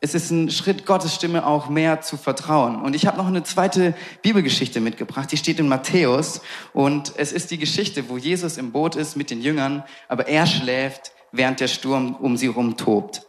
[0.00, 2.80] es ist ein Schritt, Gottes Stimme auch mehr zu vertrauen.
[2.80, 6.40] Und ich habe noch eine zweite Bibelgeschichte mitgebracht, die steht in Matthäus.
[6.72, 10.46] Und es ist die Geschichte, wo Jesus im Boot ist mit den Jüngern, aber er
[10.46, 13.22] schläft, während der Sturm um sie herum tobt.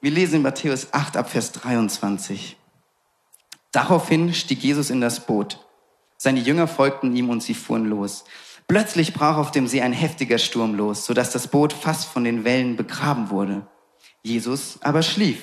[0.00, 2.56] Wir lesen in Matthäus 8 ab Vers 23.
[3.70, 5.65] Daraufhin stieg Jesus in das Boot.
[6.16, 8.24] Seine Jünger folgten ihm und sie fuhren los.
[8.68, 12.44] Plötzlich brach auf dem See ein heftiger Sturm los, sodass das Boot fast von den
[12.44, 13.66] Wellen begraben wurde.
[14.22, 15.38] Jesus aber schlief.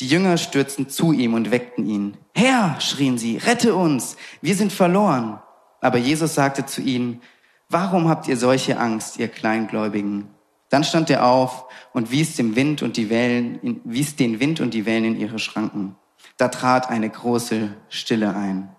[0.00, 2.16] Die Jünger stürzten zu ihm und weckten ihn.
[2.34, 5.40] Herr, schrien sie, rette uns, wir sind verloren.
[5.80, 7.20] Aber Jesus sagte zu ihnen,
[7.68, 10.30] warum habt ihr solche Angst, ihr Kleingläubigen?
[10.70, 14.74] Dann stand er auf und wies dem Wind und die Wellen, wies den Wind und
[14.74, 15.94] die Wellen in ihre Schranken.
[16.36, 18.73] Da trat eine große Stille ein.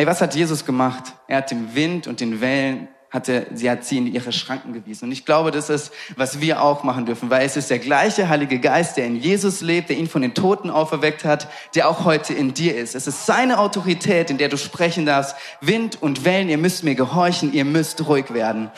[0.00, 1.12] Ey, was hat Jesus gemacht?
[1.26, 4.72] Er hat dem Wind und den Wellen hat er, sie hat sie in ihre Schranken
[4.72, 5.04] gewiesen.
[5.04, 8.30] Und ich glaube, das ist, was wir auch machen dürfen, weil es ist der gleiche
[8.30, 12.06] Heilige Geist, der in Jesus lebt, der ihn von den Toten auferweckt hat, der auch
[12.06, 12.94] heute in dir ist.
[12.94, 15.36] Es ist seine Autorität, in der du sprechen darfst.
[15.60, 18.70] Wind und Wellen, ihr müsst mir gehorchen, ihr müsst ruhig werden.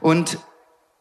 [0.00, 0.38] Und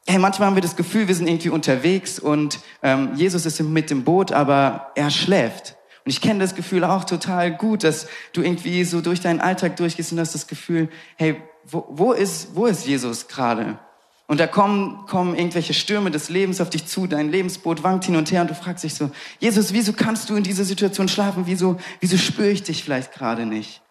[0.08, 3.92] hey, manchmal haben wir das Gefühl, wir sind irgendwie unterwegs und ähm, Jesus ist mit
[3.92, 5.76] dem Boot, aber er schläft.
[6.06, 9.78] Und ich kenne das Gefühl auch total gut, dass du irgendwie so durch deinen Alltag
[9.78, 13.80] durchgehst und hast das Gefühl, hey, wo, wo ist, wo ist Jesus gerade?
[14.28, 18.16] Und da kommen, kommen irgendwelche Stürme des Lebens auf dich zu, dein Lebensboot wankt hin
[18.16, 21.44] und her und du fragst dich so, Jesus, wieso kannst du in dieser Situation schlafen?
[21.46, 23.82] Wieso, wieso spüre ich dich vielleicht gerade nicht?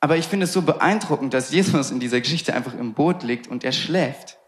[0.00, 3.46] Aber ich finde es so beeindruckend, dass Jesus in dieser Geschichte einfach im Boot liegt
[3.46, 4.38] und er schläft.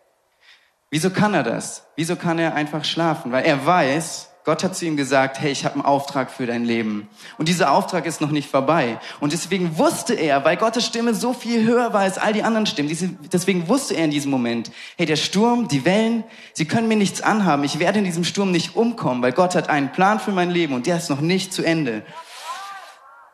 [0.90, 1.86] Wieso kann er das?
[1.96, 3.32] Wieso kann er einfach schlafen?
[3.32, 6.64] Weil er weiß, Gott hat zu ihm gesagt, hey, ich habe einen Auftrag für dein
[6.64, 7.08] Leben.
[7.36, 9.00] Und dieser Auftrag ist noch nicht vorbei.
[9.18, 12.66] Und deswegen wusste er, weil Gottes Stimme so viel höher war als all die anderen
[12.66, 16.96] Stimmen, deswegen wusste er in diesem Moment, hey, der Sturm, die Wellen, sie können mir
[16.96, 17.64] nichts anhaben.
[17.64, 20.74] Ich werde in diesem Sturm nicht umkommen, weil Gott hat einen Plan für mein Leben
[20.74, 22.04] und der ist noch nicht zu Ende.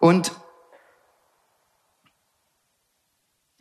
[0.00, 0.32] Und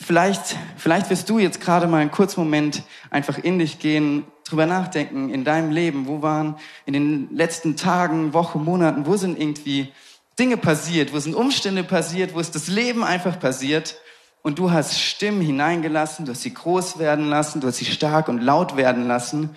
[0.03, 4.65] Vielleicht, vielleicht wirst du jetzt gerade mal einen kurzen Moment einfach in dich gehen, drüber
[4.65, 6.07] nachdenken in deinem Leben.
[6.07, 6.55] Wo waren
[6.87, 9.91] in den letzten Tagen, Wochen, Monaten, wo sind irgendwie
[10.39, 13.95] Dinge passiert, wo sind Umstände passiert, wo ist das Leben einfach passiert
[14.41, 18.27] und du hast Stimmen hineingelassen, du hast sie groß werden lassen, du hast sie stark
[18.27, 19.51] und laut werden lassen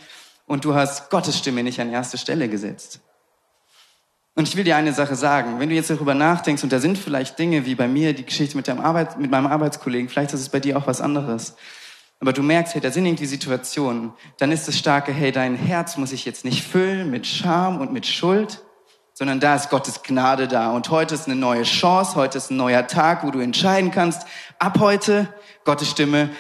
[0.47, 3.01] und du hast Gottes Stimme nicht an erste Stelle gesetzt.
[4.37, 5.61] Und ich will dir eine Sache sagen.
[5.61, 8.57] Wenn du jetzt darüber nachdenkst, und da sind vielleicht Dinge wie bei mir, die Geschichte
[8.57, 11.55] mit, Arbeit, mit meinem Arbeitskollegen, vielleicht ist es bei dir auch was anderes.
[12.21, 14.13] Aber du merkst, hey, da sind irgendwie Situationen.
[14.39, 17.93] Dann ist das starke, hey, dein Herz muss sich jetzt nicht füllen mit Scham und
[17.93, 18.63] mit Schuld,
[19.13, 20.73] sondern da ist Gottes Gnade da.
[20.73, 24.27] Und heute ist eine neue Chance, heute ist ein neuer Tag, wo du entscheiden kannst,
[24.59, 25.29] ab heute,
[25.65, 26.31] Gottes Stimme,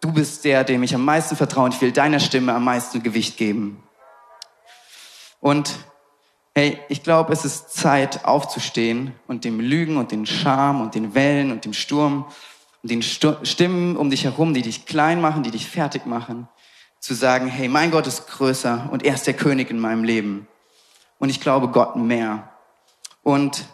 [0.00, 3.02] du bist der, dem ich am meisten vertraue und ich will deiner Stimme am meisten
[3.02, 3.82] Gewicht geben.
[5.40, 5.74] Und
[6.54, 11.14] Hey, ich glaube, es ist Zeit aufzustehen und dem Lügen und den Scham und den
[11.14, 12.26] Wellen und dem Sturm
[12.82, 16.48] und den Stu Stimmen um dich herum, die dich klein machen, die dich fertig machen,
[17.00, 20.46] zu sagen, hey, mein Gott ist größer und er ist der König in meinem Leben.
[21.18, 22.50] Und ich glaube Gott mehr.
[23.22, 23.64] Und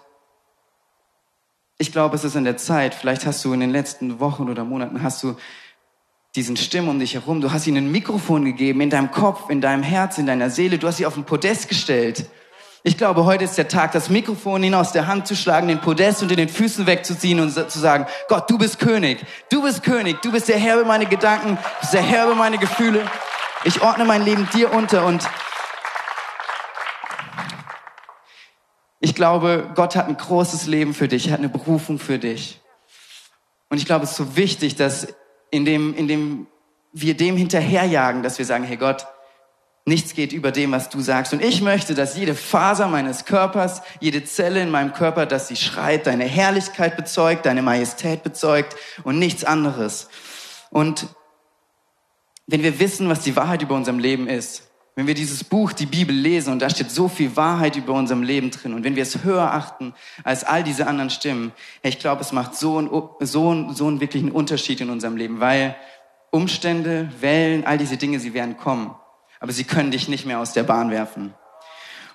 [1.79, 4.63] ich glaube, es ist in der Zeit, vielleicht hast du in den letzten Wochen oder
[4.63, 5.35] Monaten, hast du
[6.37, 9.61] diesen Stimmen um dich herum, du hast ihnen ein Mikrofon gegeben, in deinem Kopf, in
[9.61, 12.31] deinem Herz, in deiner Seele, du hast sie auf ein Podest gestellt.
[12.85, 15.81] Ich glaube, heute ist der Tag, das Mikrofon ihnen aus der Hand zu schlagen, den
[15.81, 19.83] Podest und in den Füßen wegzuziehen und zu sagen, Gott, du bist König, du bist
[19.83, 23.05] König, du bist der Herr über meine Gedanken, du bist der Herr über meine Gefühle.
[23.65, 25.29] Ich ordne mein Leben dir unter und
[29.01, 32.61] ich glaube, Gott hat ein großes Leben für dich, er hat eine Berufung für dich.
[33.71, 35.09] Und ich glaube, es ist so wichtig, dass
[35.51, 36.47] in dem, in dem
[36.93, 39.07] wir dem hinterherjagen, dass wir sagen, hey Gott,
[39.89, 41.33] Nichts geht über dem, was du sagst.
[41.33, 45.57] Und ich möchte, dass jede Faser meines Körpers, jede Zelle in meinem Körper, dass sie
[45.57, 50.09] schreit, deine Herrlichkeit bezeugt, deine Majestät bezeugt und nichts anderes.
[50.71, 51.07] Und
[52.47, 55.87] wenn wir wissen, was die Wahrheit über unserem Leben ist, wenn wir dieses Buch, die
[55.87, 59.05] Bibel lesen und da steht so viel Wahrheit über unserem Leben drin und wenn wir
[59.05, 63.51] es höher achten als all diese anderen Stimmen, ich glaube, es macht so einen, so,
[63.51, 65.77] einen, so einen wirklichen Unterschied in unserem Leben, weil
[66.31, 68.95] Umstände, Wellen, all diese Dinge, sie werden kommen
[69.41, 71.35] aber sie können dich nicht mehr aus der Bahn werfen.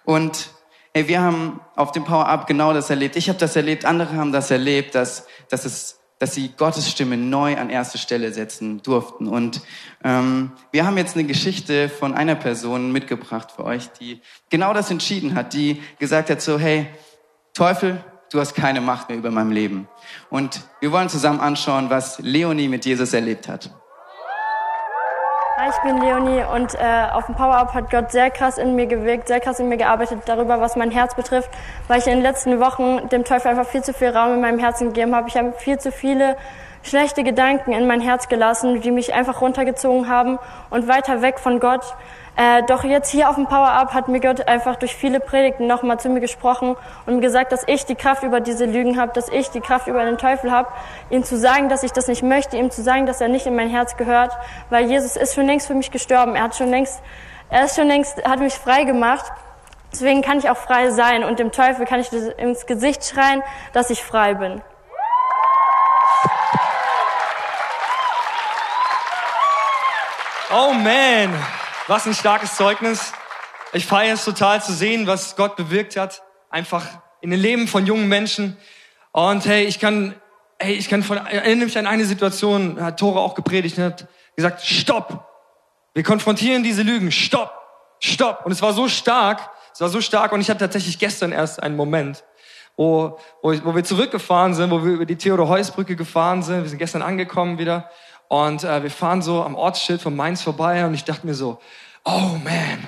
[0.05, 0.49] Und
[0.93, 3.15] hey, wir haben auf dem Power-Up genau das erlebt.
[3.15, 7.17] Ich habe das erlebt, andere haben das erlebt, dass, dass, es, dass sie Gottes Stimme
[7.17, 9.27] neu an erste Stelle setzen durften.
[9.27, 9.61] Und
[10.03, 14.91] ähm, wir haben jetzt eine Geschichte von einer Person mitgebracht für euch, die genau das
[14.91, 16.87] entschieden hat, die gesagt hat so, hey,
[17.53, 19.87] Teufel, du hast keine Macht mehr über meinem Leben.
[20.29, 23.71] Und wir wollen zusammen anschauen, was Leonie mit Jesus erlebt hat.
[25.55, 28.87] Hi, ich bin Leonie und äh, auf dem Power-Up hat Gott sehr krass in mir
[28.87, 31.51] gewirkt, sehr krass in mir gearbeitet darüber, was mein Herz betrifft,
[31.87, 34.57] weil ich in den letzten Wochen dem Teufel einfach viel zu viel Raum in meinem
[34.57, 35.27] Herzen gegeben habe.
[35.27, 36.37] Ich habe viel zu viele
[36.81, 40.39] schlechte Gedanken in mein Herz gelassen, die mich einfach runtergezogen haben
[40.71, 41.83] und weiter weg von Gott.
[42.35, 45.99] Äh, doch jetzt hier auf dem Power-Up hat mir Gott einfach durch viele Predigten nochmal
[45.99, 49.29] zu mir gesprochen und mir gesagt, dass ich die Kraft über diese Lügen habe, dass
[49.29, 50.69] ich die Kraft über den Teufel habe,
[51.11, 53.55] ihm zu sagen, dass ich das nicht möchte, ihm zu sagen, dass er nicht in
[53.55, 54.31] mein Herz gehört,
[54.71, 56.35] weil Jesus ist schon längst für mich gestorben.
[56.35, 57.03] Er hat schon längst,
[57.49, 59.31] er ist schon längst, hat mich frei gemacht.
[59.91, 63.43] Deswegen kann ich auch frei sein und dem Teufel kann ich ins Gesicht schreien,
[63.73, 64.63] dass ich frei bin.
[70.51, 71.33] Oh man,
[71.87, 73.13] was ein starkes Zeugnis.
[73.73, 76.85] Ich feiere es total zu sehen, was Gott bewirkt hat, einfach
[77.21, 78.57] in den Leben von jungen Menschen.
[79.11, 80.15] Und hey, ich kann
[80.63, 84.07] ey, ich kann von, erinnere mich an eine Situation, hat Tore auch gepredigt, und hat
[84.35, 85.29] gesagt, stopp!
[85.93, 87.53] Wir konfrontieren diese Lügen, stopp!
[87.99, 88.45] Stopp!
[88.45, 91.61] Und es war so stark, es war so stark und ich hatte tatsächlich gestern erst
[91.61, 92.23] einen Moment,
[92.75, 96.63] wo, wo, wo wir zurückgefahren sind, wo wir über die Theodor-Heuss-Brücke gefahren sind.
[96.63, 97.89] Wir sind gestern angekommen wieder
[98.33, 101.59] und äh, wir fahren so am Ortsschild von Mainz vorbei und ich dachte mir so,
[102.03, 102.87] oh man,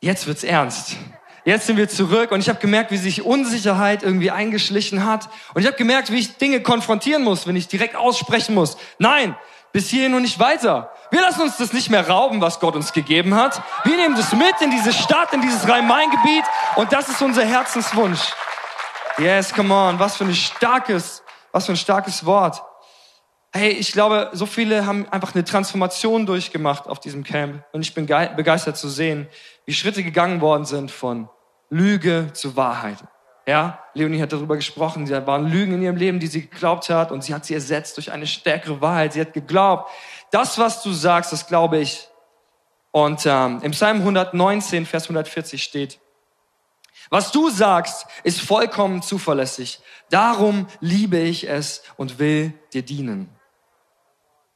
[0.00, 0.96] jetzt wird's ernst.
[1.44, 5.28] Jetzt sind wir zurück und ich habe gemerkt, wie sich Unsicherheit irgendwie eingeschlichen hat.
[5.54, 8.76] Und ich habe gemerkt, wie ich Dinge konfrontieren muss, wenn ich direkt aussprechen muss.
[8.98, 9.36] Nein,
[9.70, 10.90] bis hierhin und nicht weiter.
[11.12, 13.62] Wir lassen uns das nicht mehr rauben, was Gott uns gegeben hat.
[13.84, 18.32] Wir nehmen das mit in diese Stadt, in dieses Rhein-Main-Gebiet und das ist unser Herzenswunsch.
[19.16, 22.60] Yes, come on, was für ein starkes, was für ein starkes Wort.
[23.54, 27.92] Hey, ich glaube, so viele haben einfach eine Transformation durchgemacht auf diesem Camp und ich
[27.92, 29.28] bin gei- begeistert zu sehen,
[29.66, 31.28] wie Schritte gegangen worden sind von
[31.68, 32.96] Lüge zu Wahrheit.
[33.46, 37.12] Ja, Leonie hat darüber gesprochen, da waren Lügen in ihrem Leben, die sie geglaubt hat
[37.12, 39.12] und sie hat sie ersetzt durch eine stärkere Wahrheit.
[39.12, 39.90] Sie hat geglaubt,
[40.30, 42.08] das, was du sagst, das glaube ich.
[42.90, 45.98] Und ähm, im Psalm 119, Vers 140 steht,
[47.10, 49.80] was du sagst, ist vollkommen zuverlässig.
[50.08, 53.28] Darum liebe ich es und will dir dienen.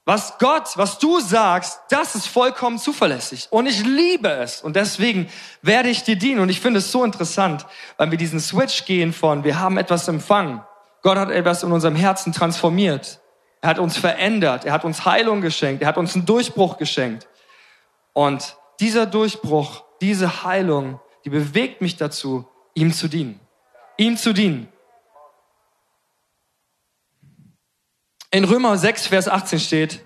[0.08, 3.48] Was Gott, was du sagst, das ist vollkommen zuverlässig.
[3.50, 4.62] Und ich liebe es.
[4.62, 5.28] Und deswegen
[5.62, 6.38] werde ich dir dienen.
[6.38, 7.66] Und ich finde es so interessant,
[7.96, 10.62] weil wir diesen Switch gehen von, wir haben etwas empfangen.
[11.02, 13.20] Gott hat etwas in unserem Herzen transformiert.
[13.60, 14.64] Er hat uns verändert.
[14.64, 15.82] Er hat uns Heilung geschenkt.
[15.82, 17.26] Er hat uns einen Durchbruch geschenkt.
[18.12, 23.40] Und dieser Durchbruch, diese Heilung, die bewegt mich dazu, ihm zu dienen.
[23.96, 24.68] Ihm zu dienen.
[28.36, 30.00] In Römer 6, Vers 18 steht,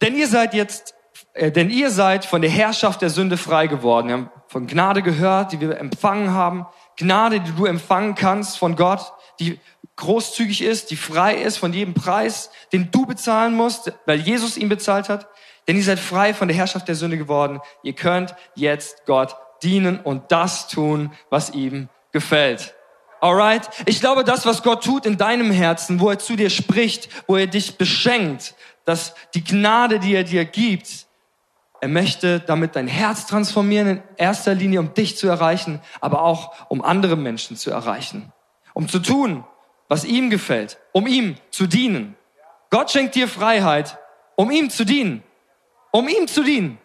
[0.00, 0.96] denn ihr seid jetzt,
[1.32, 4.08] äh, denn ihr seid von der Herrschaft der Sünde frei geworden.
[4.08, 6.66] Wir haben von Gnade gehört, die wir empfangen haben.
[6.96, 9.60] Gnade, die du empfangen kannst von Gott, die
[9.94, 14.68] großzügig ist, die frei ist von jedem Preis, den du bezahlen musst, weil Jesus ihn
[14.68, 15.28] bezahlt hat.
[15.68, 17.60] Denn ihr seid frei von der Herrschaft der Sünde geworden.
[17.84, 22.74] Ihr könnt jetzt Gott dienen und das tun, was ihm gefällt.
[23.26, 23.68] Alright?
[23.86, 27.34] Ich glaube, das, was Gott tut in deinem Herzen, wo er zu dir spricht, wo
[27.34, 31.06] er dich beschenkt, dass die Gnade, die er dir gibt,
[31.80, 36.54] er möchte damit dein Herz transformieren, in erster Linie, um dich zu erreichen, aber auch
[36.68, 38.32] um andere Menschen zu erreichen.
[38.74, 39.44] Um zu tun,
[39.88, 42.14] was ihm gefällt, um ihm zu dienen.
[42.70, 43.98] Gott schenkt dir Freiheit,
[44.36, 45.24] um ihm zu dienen.
[45.90, 46.78] Um ihm zu dienen.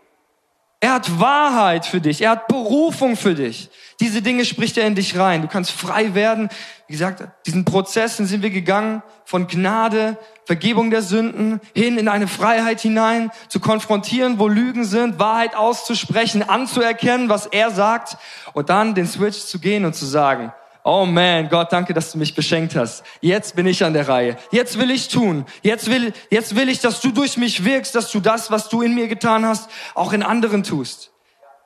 [0.83, 2.21] Er hat Wahrheit für dich.
[2.21, 3.69] Er hat Berufung für dich.
[3.99, 5.43] Diese Dinge spricht er in dich rein.
[5.43, 6.49] Du kannst frei werden.
[6.87, 12.27] Wie gesagt, diesen Prozessen sind wir gegangen von Gnade, Vergebung der Sünden hin in eine
[12.27, 18.17] Freiheit hinein, zu konfrontieren, wo Lügen sind, Wahrheit auszusprechen, anzuerkennen, was er sagt
[18.53, 20.51] und dann den Switch zu gehen und zu sagen,
[20.83, 23.03] Oh man, Gott, danke, dass du mich beschenkt hast.
[23.21, 24.37] Jetzt bin ich an der Reihe.
[24.51, 25.45] Jetzt will ich tun.
[25.61, 28.81] Jetzt will, jetzt will ich, dass du durch mich wirkst, dass du das, was du
[28.81, 31.11] in mir getan hast, auch in anderen tust.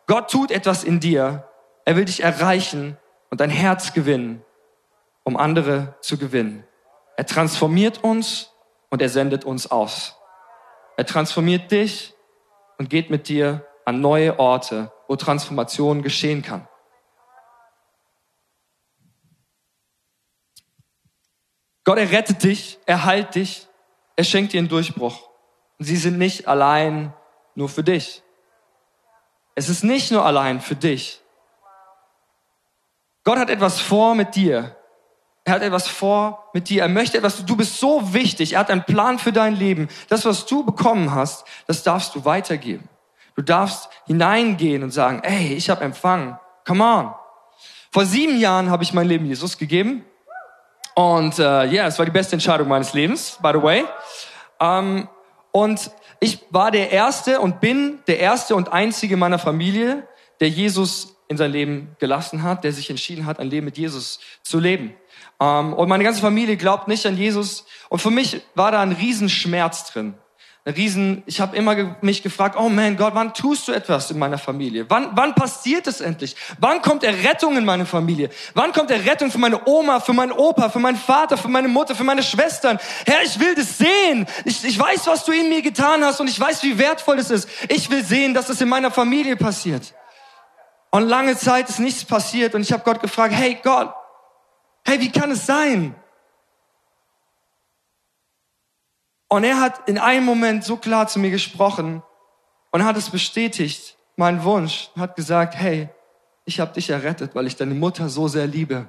[0.07, 1.47] Gott tut etwas in dir.
[1.85, 2.97] Er will dich erreichen
[3.29, 4.43] und dein Herz gewinnen,
[5.23, 6.65] um andere zu gewinnen.
[7.15, 8.51] Er transformiert uns
[8.89, 10.17] und er sendet uns aus.
[10.97, 12.13] Er transformiert dich
[12.77, 16.67] und geht mit dir an neue Orte, wo Transformation geschehen kann.
[21.85, 23.67] Gott, er rettet dich, er heilt dich,
[24.15, 25.29] er schenkt dir einen Durchbruch.
[25.77, 27.13] Und sie sind nicht allein
[27.53, 28.23] nur für dich.
[29.53, 31.21] Es ist nicht nur allein für dich.
[33.23, 34.75] Gott hat etwas vor mit dir.
[35.43, 36.81] Er hat etwas vor mit dir.
[36.81, 38.53] Er möchte etwas, du bist so wichtig.
[38.53, 39.87] Er hat einen Plan für dein Leben.
[40.09, 42.89] Das, was du bekommen hast, das darfst du weitergeben.
[43.35, 46.39] Du darfst hineingehen und sagen, ey, ich habe empfangen.
[46.65, 47.13] Come on.
[47.91, 50.03] Vor sieben Jahren habe ich mein Leben Jesus gegeben.
[50.95, 53.83] Und ja, äh, yeah, es war die beste Entscheidung meines Lebens, by the way.
[54.61, 55.09] Ähm,
[55.51, 60.07] und ich war der Erste und bin der Erste und Einzige meiner Familie,
[60.39, 64.19] der Jesus in sein Leben gelassen hat, der sich entschieden hat, ein Leben mit Jesus
[64.41, 64.95] zu leben.
[65.41, 67.65] Ähm, und meine ganze Familie glaubt nicht an Jesus.
[67.89, 70.15] Und für mich war da ein Riesenschmerz drin.
[70.67, 74.39] Riesen, ich habe immer mich gefragt, oh man, Gott, wann tust du etwas in meiner
[74.39, 74.89] Familie?
[74.89, 76.35] Wann, wann passiert es endlich?
[76.57, 78.31] Wann kommt Errettung in meine Familie?
[78.55, 81.93] Wann kommt Errettung für meine Oma, für meinen Opa, für meinen Vater, für meine Mutter,
[81.93, 82.79] für meine Schwestern?
[83.05, 84.25] Herr, ich will das sehen.
[84.43, 87.29] Ich, ich weiß, was du in mir getan hast und ich weiß, wie wertvoll es
[87.29, 87.47] ist.
[87.69, 89.93] Ich will sehen, dass es in meiner Familie passiert.
[90.89, 93.93] Und lange Zeit ist nichts passiert und ich habe Gott gefragt, hey Gott,
[94.83, 95.93] hey, wie kann es sein?
[99.27, 102.03] Und er hat in einem Moment so klar zu mir gesprochen
[102.71, 105.89] und hat es bestätigt, meinen Wunsch, hat gesagt, hey,
[106.45, 108.87] ich habe dich errettet, weil ich deine Mutter so sehr liebe.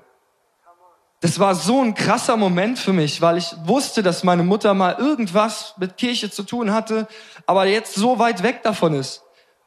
[1.21, 4.97] das war so ein krasser Moment für mich, weil ich wusste, dass meine Mutter mal
[4.99, 7.09] irgendwas mit Kirche zu tun hatte,
[7.47, 9.23] aber jetzt so weit weg davon ist.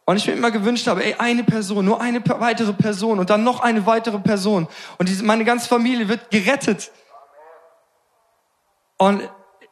[0.06, 3.44] Und ich mir immer gewünscht habe, ey, eine Person, nur eine weitere Person und dann
[3.44, 4.68] noch eine weitere Person.
[4.98, 6.92] Und diese, meine ganze Familie wird gerettet.
[8.98, 9.30] Und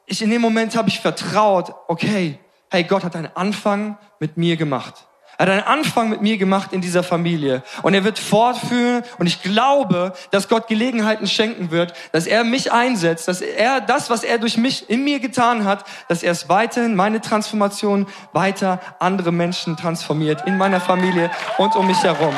[0.08, 2.40] ich, in dem Moment habe ich vertraut, okay,
[2.72, 5.06] hey, Gott hat einen Anfang mit mir gemacht.
[5.38, 7.62] Er hat einen Anfang mit mir gemacht in dieser Familie.
[7.84, 9.04] Und er wird fortführen.
[9.20, 14.10] Und ich glaube, dass Gott Gelegenheiten schenken wird, dass er mich einsetzt, dass er das,
[14.10, 18.80] was er durch mich in mir getan hat, dass er es weiterhin, meine Transformation, weiter
[19.00, 21.30] andere Menschen transformiert in meiner Familie
[21.60, 22.34] und um mich herum.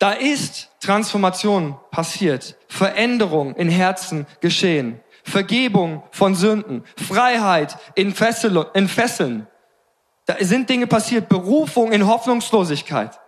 [0.00, 8.88] Da ist Transformation passiert, Veränderung in Herzen geschehen, Vergebung von Sünden, Freiheit in, Fessel, in
[8.88, 9.46] Fesseln.
[10.24, 13.20] Da sind Dinge passiert, Berufung in Hoffnungslosigkeit.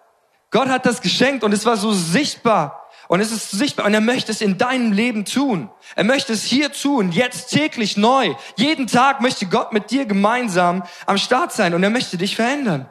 [0.50, 2.88] Gott hat das geschenkt und es war so sichtbar.
[3.06, 5.70] Und es ist sichtbar und er möchte es in deinem Leben tun.
[5.94, 8.34] Er möchte es hier tun, jetzt täglich neu.
[8.56, 12.88] Jeden Tag möchte Gott mit dir gemeinsam am Start sein und er möchte dich verändern.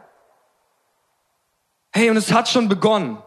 [1.91, 3.17] Hey, und es hat schon begonnen.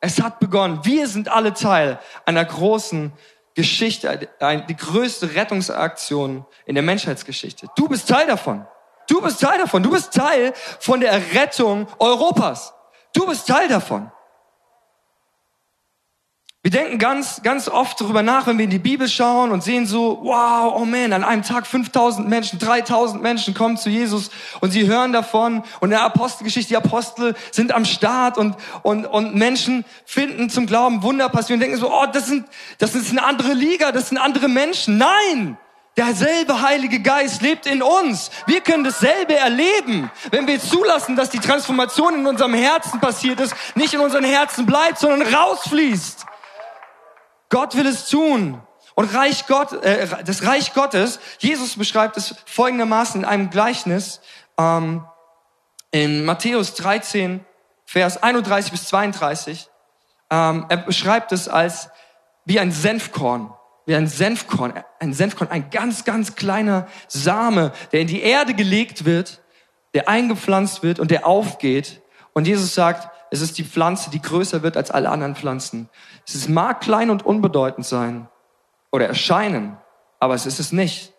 [0.00, 0.80] Es hat begonnen.
[0.84, 3.12] Wir sind alle Teil einer großen
[3.54, 4.28] Geschichte,
[4.68, 7.66] die größte Rettungsaktion in der Menschheitsgeschichte.
[7.76, 8.66] Du bist Teil davon.
[9.08, 9.82] Du bist Teil davon.
[9.82, 12.72] Du bist Teil von der Rettung Europas.
[13.12, 14.10] Du bist Teil davon.
[16.62, 19.86] Wir denken ganz, ganz oft darüber nach, wenn wir in die Bibel schauen und sehen
[19.86, 24.30] so, wow, oh man, an einem Tag 5000 Menschen, 3000 Menschen kommen zu Jesus
[24.60, 29.06] und sie hören davon und in der Apostelgeschichte, die Apostel sind am Start und, und,
[29.06, 32.46] und Menschen finden zum Glauben Wunder passieren und denken so, oh, das sind,
[32.76, 34.98] das ist eine andere Liga, das sind andere Menschen.
[34.98, 35.56] Nein!
[35.96, 38.30] Derselbe Heilige Geist lebt in uns.
[38.46, 43.54] Wir können dasselbe erleben, wenn wir zulassen, dass die Transformation in unserem Herzen passiert ist,
[43.74, 46.26] nicht in unseren Herzen bleibt, sondern rausfließt.
[47.50, 48.62] Gott will es tun.
[48.94, 54.20] Und Reich Gott, äh, das Reich Gottes, Jesus beschreibt es folgendermaßen in einem Gleichnis
[54.58, 55.04] ähm,
[55.90, 57.44] in Matthäus 13,
[57.84, 59.68] Vers 31 bis 32.
[60.30, 61.90] Ähm, er beschreibt es als
[62.44, 63.52] wie ein Senfkorn,
[63.86, 69.04] wie ein Senfkorn, ein Senfkorn, ein ganz, ganz kleiner Same, der in die Erde gelegt
[69.04, 69.40] wird,
[69.94, 72.00] der eingepflanzt wird und der aufgeht.
[72.32, 75.88] Und Jesus sagt, es ist die Pflanze, die größer wird als alle anderen Pflanzen.
[76.26, 78.28] Es mag klein und unbedeutend sein
[78.90, 79.76] oder erscheinen,
[80.18, 81.12] aber es ist es nicht.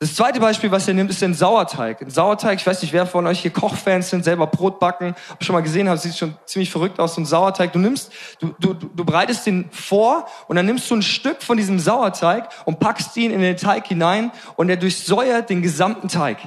[0.00, 2.00] Das zweite Beispiel, was er nimmt, ist den Sauerteig.
[2.02, 5.42] Ein Sauerteig, ich weiß nicht, wer von euch hier Kochfans sind, selber Brot backen, hab
[5.42, 7.72] schon mal gesehen, habe, sieht schon ziemlich verrückt aus, so ein Sauerteig.
[7.72, 11.42] Du nimmst, du, du, du du bereitest den vor und dann nimmst du ein Stück
[11.42, 16.06] von diesem Sauerteig und packst ihn in den Teig hinein und er durchsäuert den gesamten
[16.06, 16.38] Teig.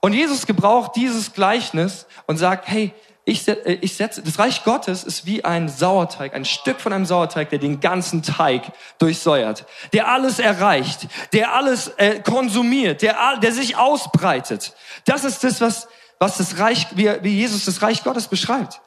[0.00, 2.94] Und Jesus gebraucht dieses Gleichnis und sagt, hey,
[3.24, 7.06] ich, äh, ich setze, das Reich Gottes ist wie ein Sauerteig, ein Stück von einem
[7.06, 13.52] Sauerteig, der den ganzen Teig durchsäuert, der alles erreicht, der alles äh, konsumiert, der, der
[13.52, 14.74] sich ausbreitet.
[15.04, 18.80] Das ist das, was, was das Reich, wie, wie Jesus das Reich Gottes beschreibt.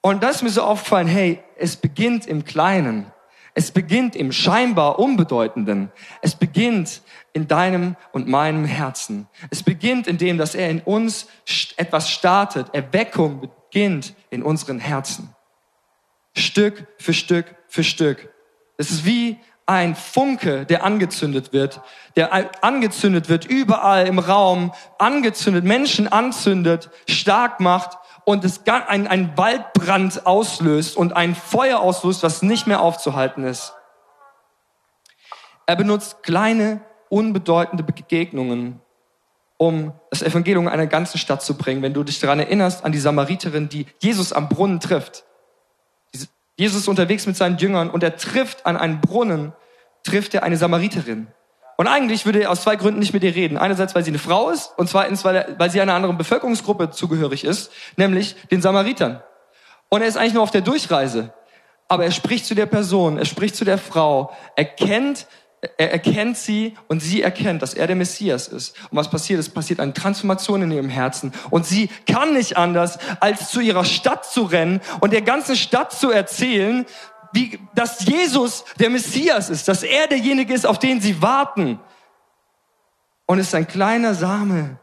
[0.00, 3.12] Und da ist mir so aufgefallen, hey, es beginnt im Kleinen.
[3.54, 5.90] Es beginnt im scheinbar Unbedeutenden.
[6.22, 7.02] Es beginnt
[7.38, 9.28] in deinem und meinem Herzen.
[9.50, 11.28] Es beginnt in dem, dass er in uns
[11.76, 12.74] etwas startet.
[12.74, 15.34] Erweckung beginnt in unseren Herzen.
[16.36, 18.28] Stück für Stück für Stück.
[18.76, 21.80] Es ist wie ein Funke, der angezündet wird,
[22.16, 29.36] der angezündet wird überall im Raum, angezündet, Menschen anzündet, stark macht und es ein, ein
[29.36, 33.74] Waldbrand auslöst und ein Feuer auslöst, was nicht mehr aufzuhalten ist.
[35.68, 38.80] Er benutzt kleine, unbedeutende Begegnungen,
[39.56, 41.82] um das Evangelium einer ganzen Stadt zu bringen.
[41.82, 45.24] Wenn du dich daran erinnerst, an die Samariterin, die Jesus am Brunnen trifft.
[46.56, 49.52] Jesus ist unterwegs mit seinen Jüngern und er trifft an einen Brunnen,
[50.02, 51.28] trifft er eine Samariterin.
[51.76, 53.56] Und eigentlich würde er aus zwei Gründen nicht mit ihr reden.
[53.56, 56.90] Einerseits, weil sie eine Frau ist und zweitens, weil, er, weil sie einer anderen Bevölkerungsgruppe
[56.90, 59.22] zugehörig ist, nämlich den Samaritern.
[59.88, 61.32] Und er ist eigentlich nur auf der Durchreise.
[61.86, 65.26] Aber er spricht zu der Person, er spricht zu der Frau, er kennt,
[65.76, 68.76] er erkennt sie und sie erkennt, dass er der Messias ist.
[68.90, 69.40] Und was passiert?
[69.40, 71.32] Es passiert eine Transformation in ihrem Herzen.
[71.50, 75.92] Und sie kann nicht anders, als zu ihrer Stadt zu rennen und der ganzen Stadt
[75.92, 76.86] zu erzählen,
[77.32, 81.80] wie, dass Jesus der Messias ist, dass er derjenige ist, auf den sie warten.
[83.26, 84.78] Und es ist ein kleiner Same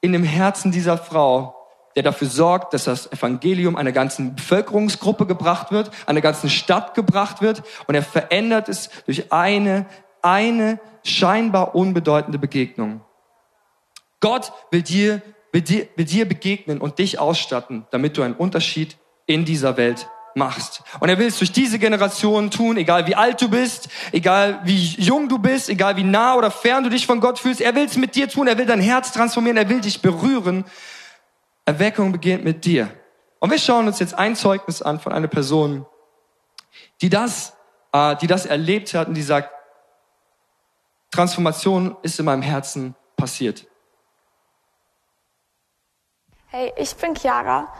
[0.00, 1.61] in dem Herzen dieser Frau,
[1.96, 7.42] der dafür sorgt, dass das Evangelium einer ganzen Bevölkerungsgruppe gebracht wird, einer ganzen Stadt gebracht
[7.42, 9.86] wird und er verändert es durch eine,
[10.22, 13.00] eine scheinbar unbedeutende Begegnung.
[14.20, 15.22] Gott will dir
[15.52, 20.08] will dir, will dir begegnen und dich ausstatten, damit du einen Unterschied in dieser Welt
[20.34, 20.82] machst.
[21.00, 24.78] Und er will es durch diese Generation tun, egal wie alt du bist, egal wie
[24.96, 27.60] jung du bist, egal wie nah oder fern du dich von Gott fühlst.
[27.60, 30.64] Er will es mit dir tun, er will dein Herz transformieren, er will dich berühren.
[31.64, 32.90] Erweckung beginnt mit dir.
[33.38, 35.86] Und wir schauen uns jetzt ein Zeugnis an von einer Person,
[37.00, 37.56] die das,
[37.92, 39.50] äh, die das erlebt hat und die sagt,
[41.10, 43.66] Transformation ist in meinem Herzen passiert.
[46.46, 47.72] Hey, ich bin Chiara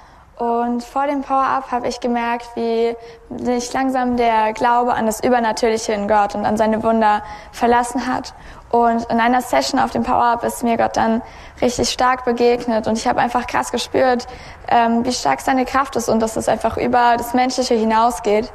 [0.42, 2.96] und vor dem Power-Up habe ich gemerkt, wie
[3.30, 7.22] sich langsam der Glaube an das Übernatürliche in Gott und an seine Wunder
[7.52, 8.34] verlassen hat.
[8.68, 11.22] Und in einer Session auf dem Power-Up ist mir Gott dann
[11.60, 14.26] richtig stark begegnet und ich habe einfach krass gespürt,
[14.66, 18.50] ähm, wie stark seine Kraft ist und dass es einfach über das Menschliche hinausgeht.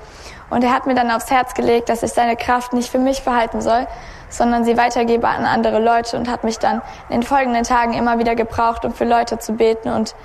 [0.49, 3.23] Und er hat mir dann aufs Herz gelegt, dass ich seine Kraft nicht für mich
[3.23, 3.87] behalten soll,
[4.27, 8.19] sondern sie weitergebe an andere Leute und hat mich dann in den folgenden Tagen immer
[8.19, 10.15] wieder gebraucht, um für Leute zu beten und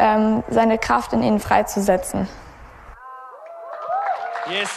[0.00, 2.26] ähm, seine Kraft in ihnen freizusetzen.
[4.50, 4.70] Yes.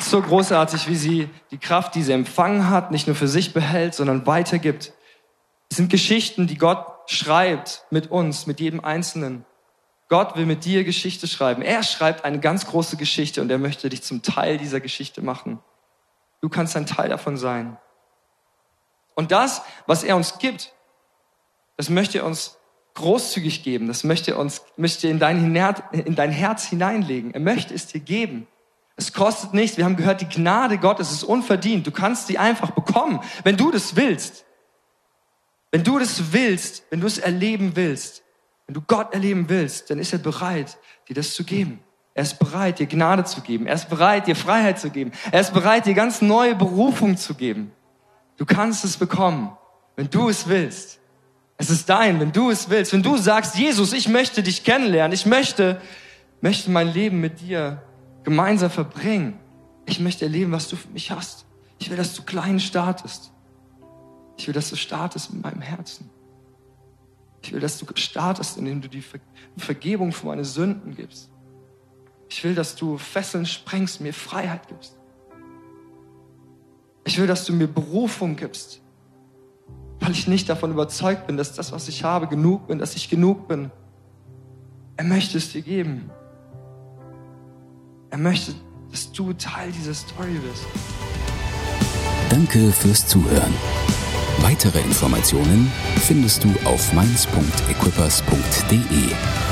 [0.00, 3.94] So großartig, wie sie die Kraft, die sie empfangen hat, nicht nur für sich behält,
[3.94, 4.92] sondern weitergibt.
[5.70, 9.44] Es sind Geschichten, die Gott schreibt mit uns, mit jedem Einzelnen.
[10.08, 11.62] Gott will mit dir Geschichte schreiben.
[11.62, 15.60] Er schreibt eine ganz große Geschichte und er möchte dich zum Teil dieser Geschichte machen.
[16.40, 17.78] Du kannst ein Teil davon sein.
[19.14, 20.72] Und das, was er uns gibt,
[21.76, 22.58] das möchte er uns
[22.94, 23.86] großzügig geben.
[23.86, 25.54] Das möchte er uns, möchte in dein,
[25.92, 27.32] in dein Herz hineinlegen.
[27.32, 28.46] Er möchte es dir geben.
[28.96, 29.76] Es kostet nichts.
[29.76, 31.86] Wir haben gehört, die Gnade Gottes ist unverdient.
[31.86, 34.44] Du kannst sie einfach bekommen, wenn du das willst.
[35.70, 38.22] Wenn du das willst, wenn du es erleben willst,
[38.66, 41.80] wenn du Gott erleben willst, dann ist er bereit, dir das zu geben.
[42.12, 43.66] Er ist bereit, dir Gnade zu geben.
[43.66, 45.12] Er ist bereit, dir Freiheit zu geben.
[45.30, 47.72] Er ist bereit, dir ganz neue Berufung zu geben.
[48.40, 49.54] Du kannst es bekommen,
[49.96, 50.98] wenn du es willst.
[51.58, 52.94] Es ist dein, wenn du es willst.
[52.94, 55.12] Wenn du sagst, Jesus, ich möchte dich kennenlernen.
[55.12, 55.78] Ich möchte,
[56.40, 57.82] möchte mein Leben mit dir
[58.24, 59.38] gemeinsam verbringen.
[59.84, 61.44] Ich möchte erleben, was du für mich hast.
[61.80, 63.30] Ich will, dass du klein startest.
[64.38, 66.08] Ich will, dass du startest mit meinem Herzen.
[67.42, 69.20] Ich will, dass du startest, indem du die Ver
[69.58, 71.28] Vergebung für meine Sünden gibst.
[72.30, 74.96] Ich will, dass du Fesseln sprengst, mir Freiheit gibst.
[77.10, 78.80] Ich will, dass du mir Berufung gibst,
[79.98, 83.10] weil ich nicht davon überzeugt bin, dass das, was ich habe, genug bin, dass ich
[83.10, 83.72] genug bin.
[84.96, 86.08] Er möchte es dir geben.
[88.10, 88.54] Er möchte,
[88.92, 90.64] dass du Teil dieser Story bist.
[92.28, 93.54] Danke fürs Zuhören.
[94.38, 99.49] Weitere Informationen findest du auf mainz.equippers.de.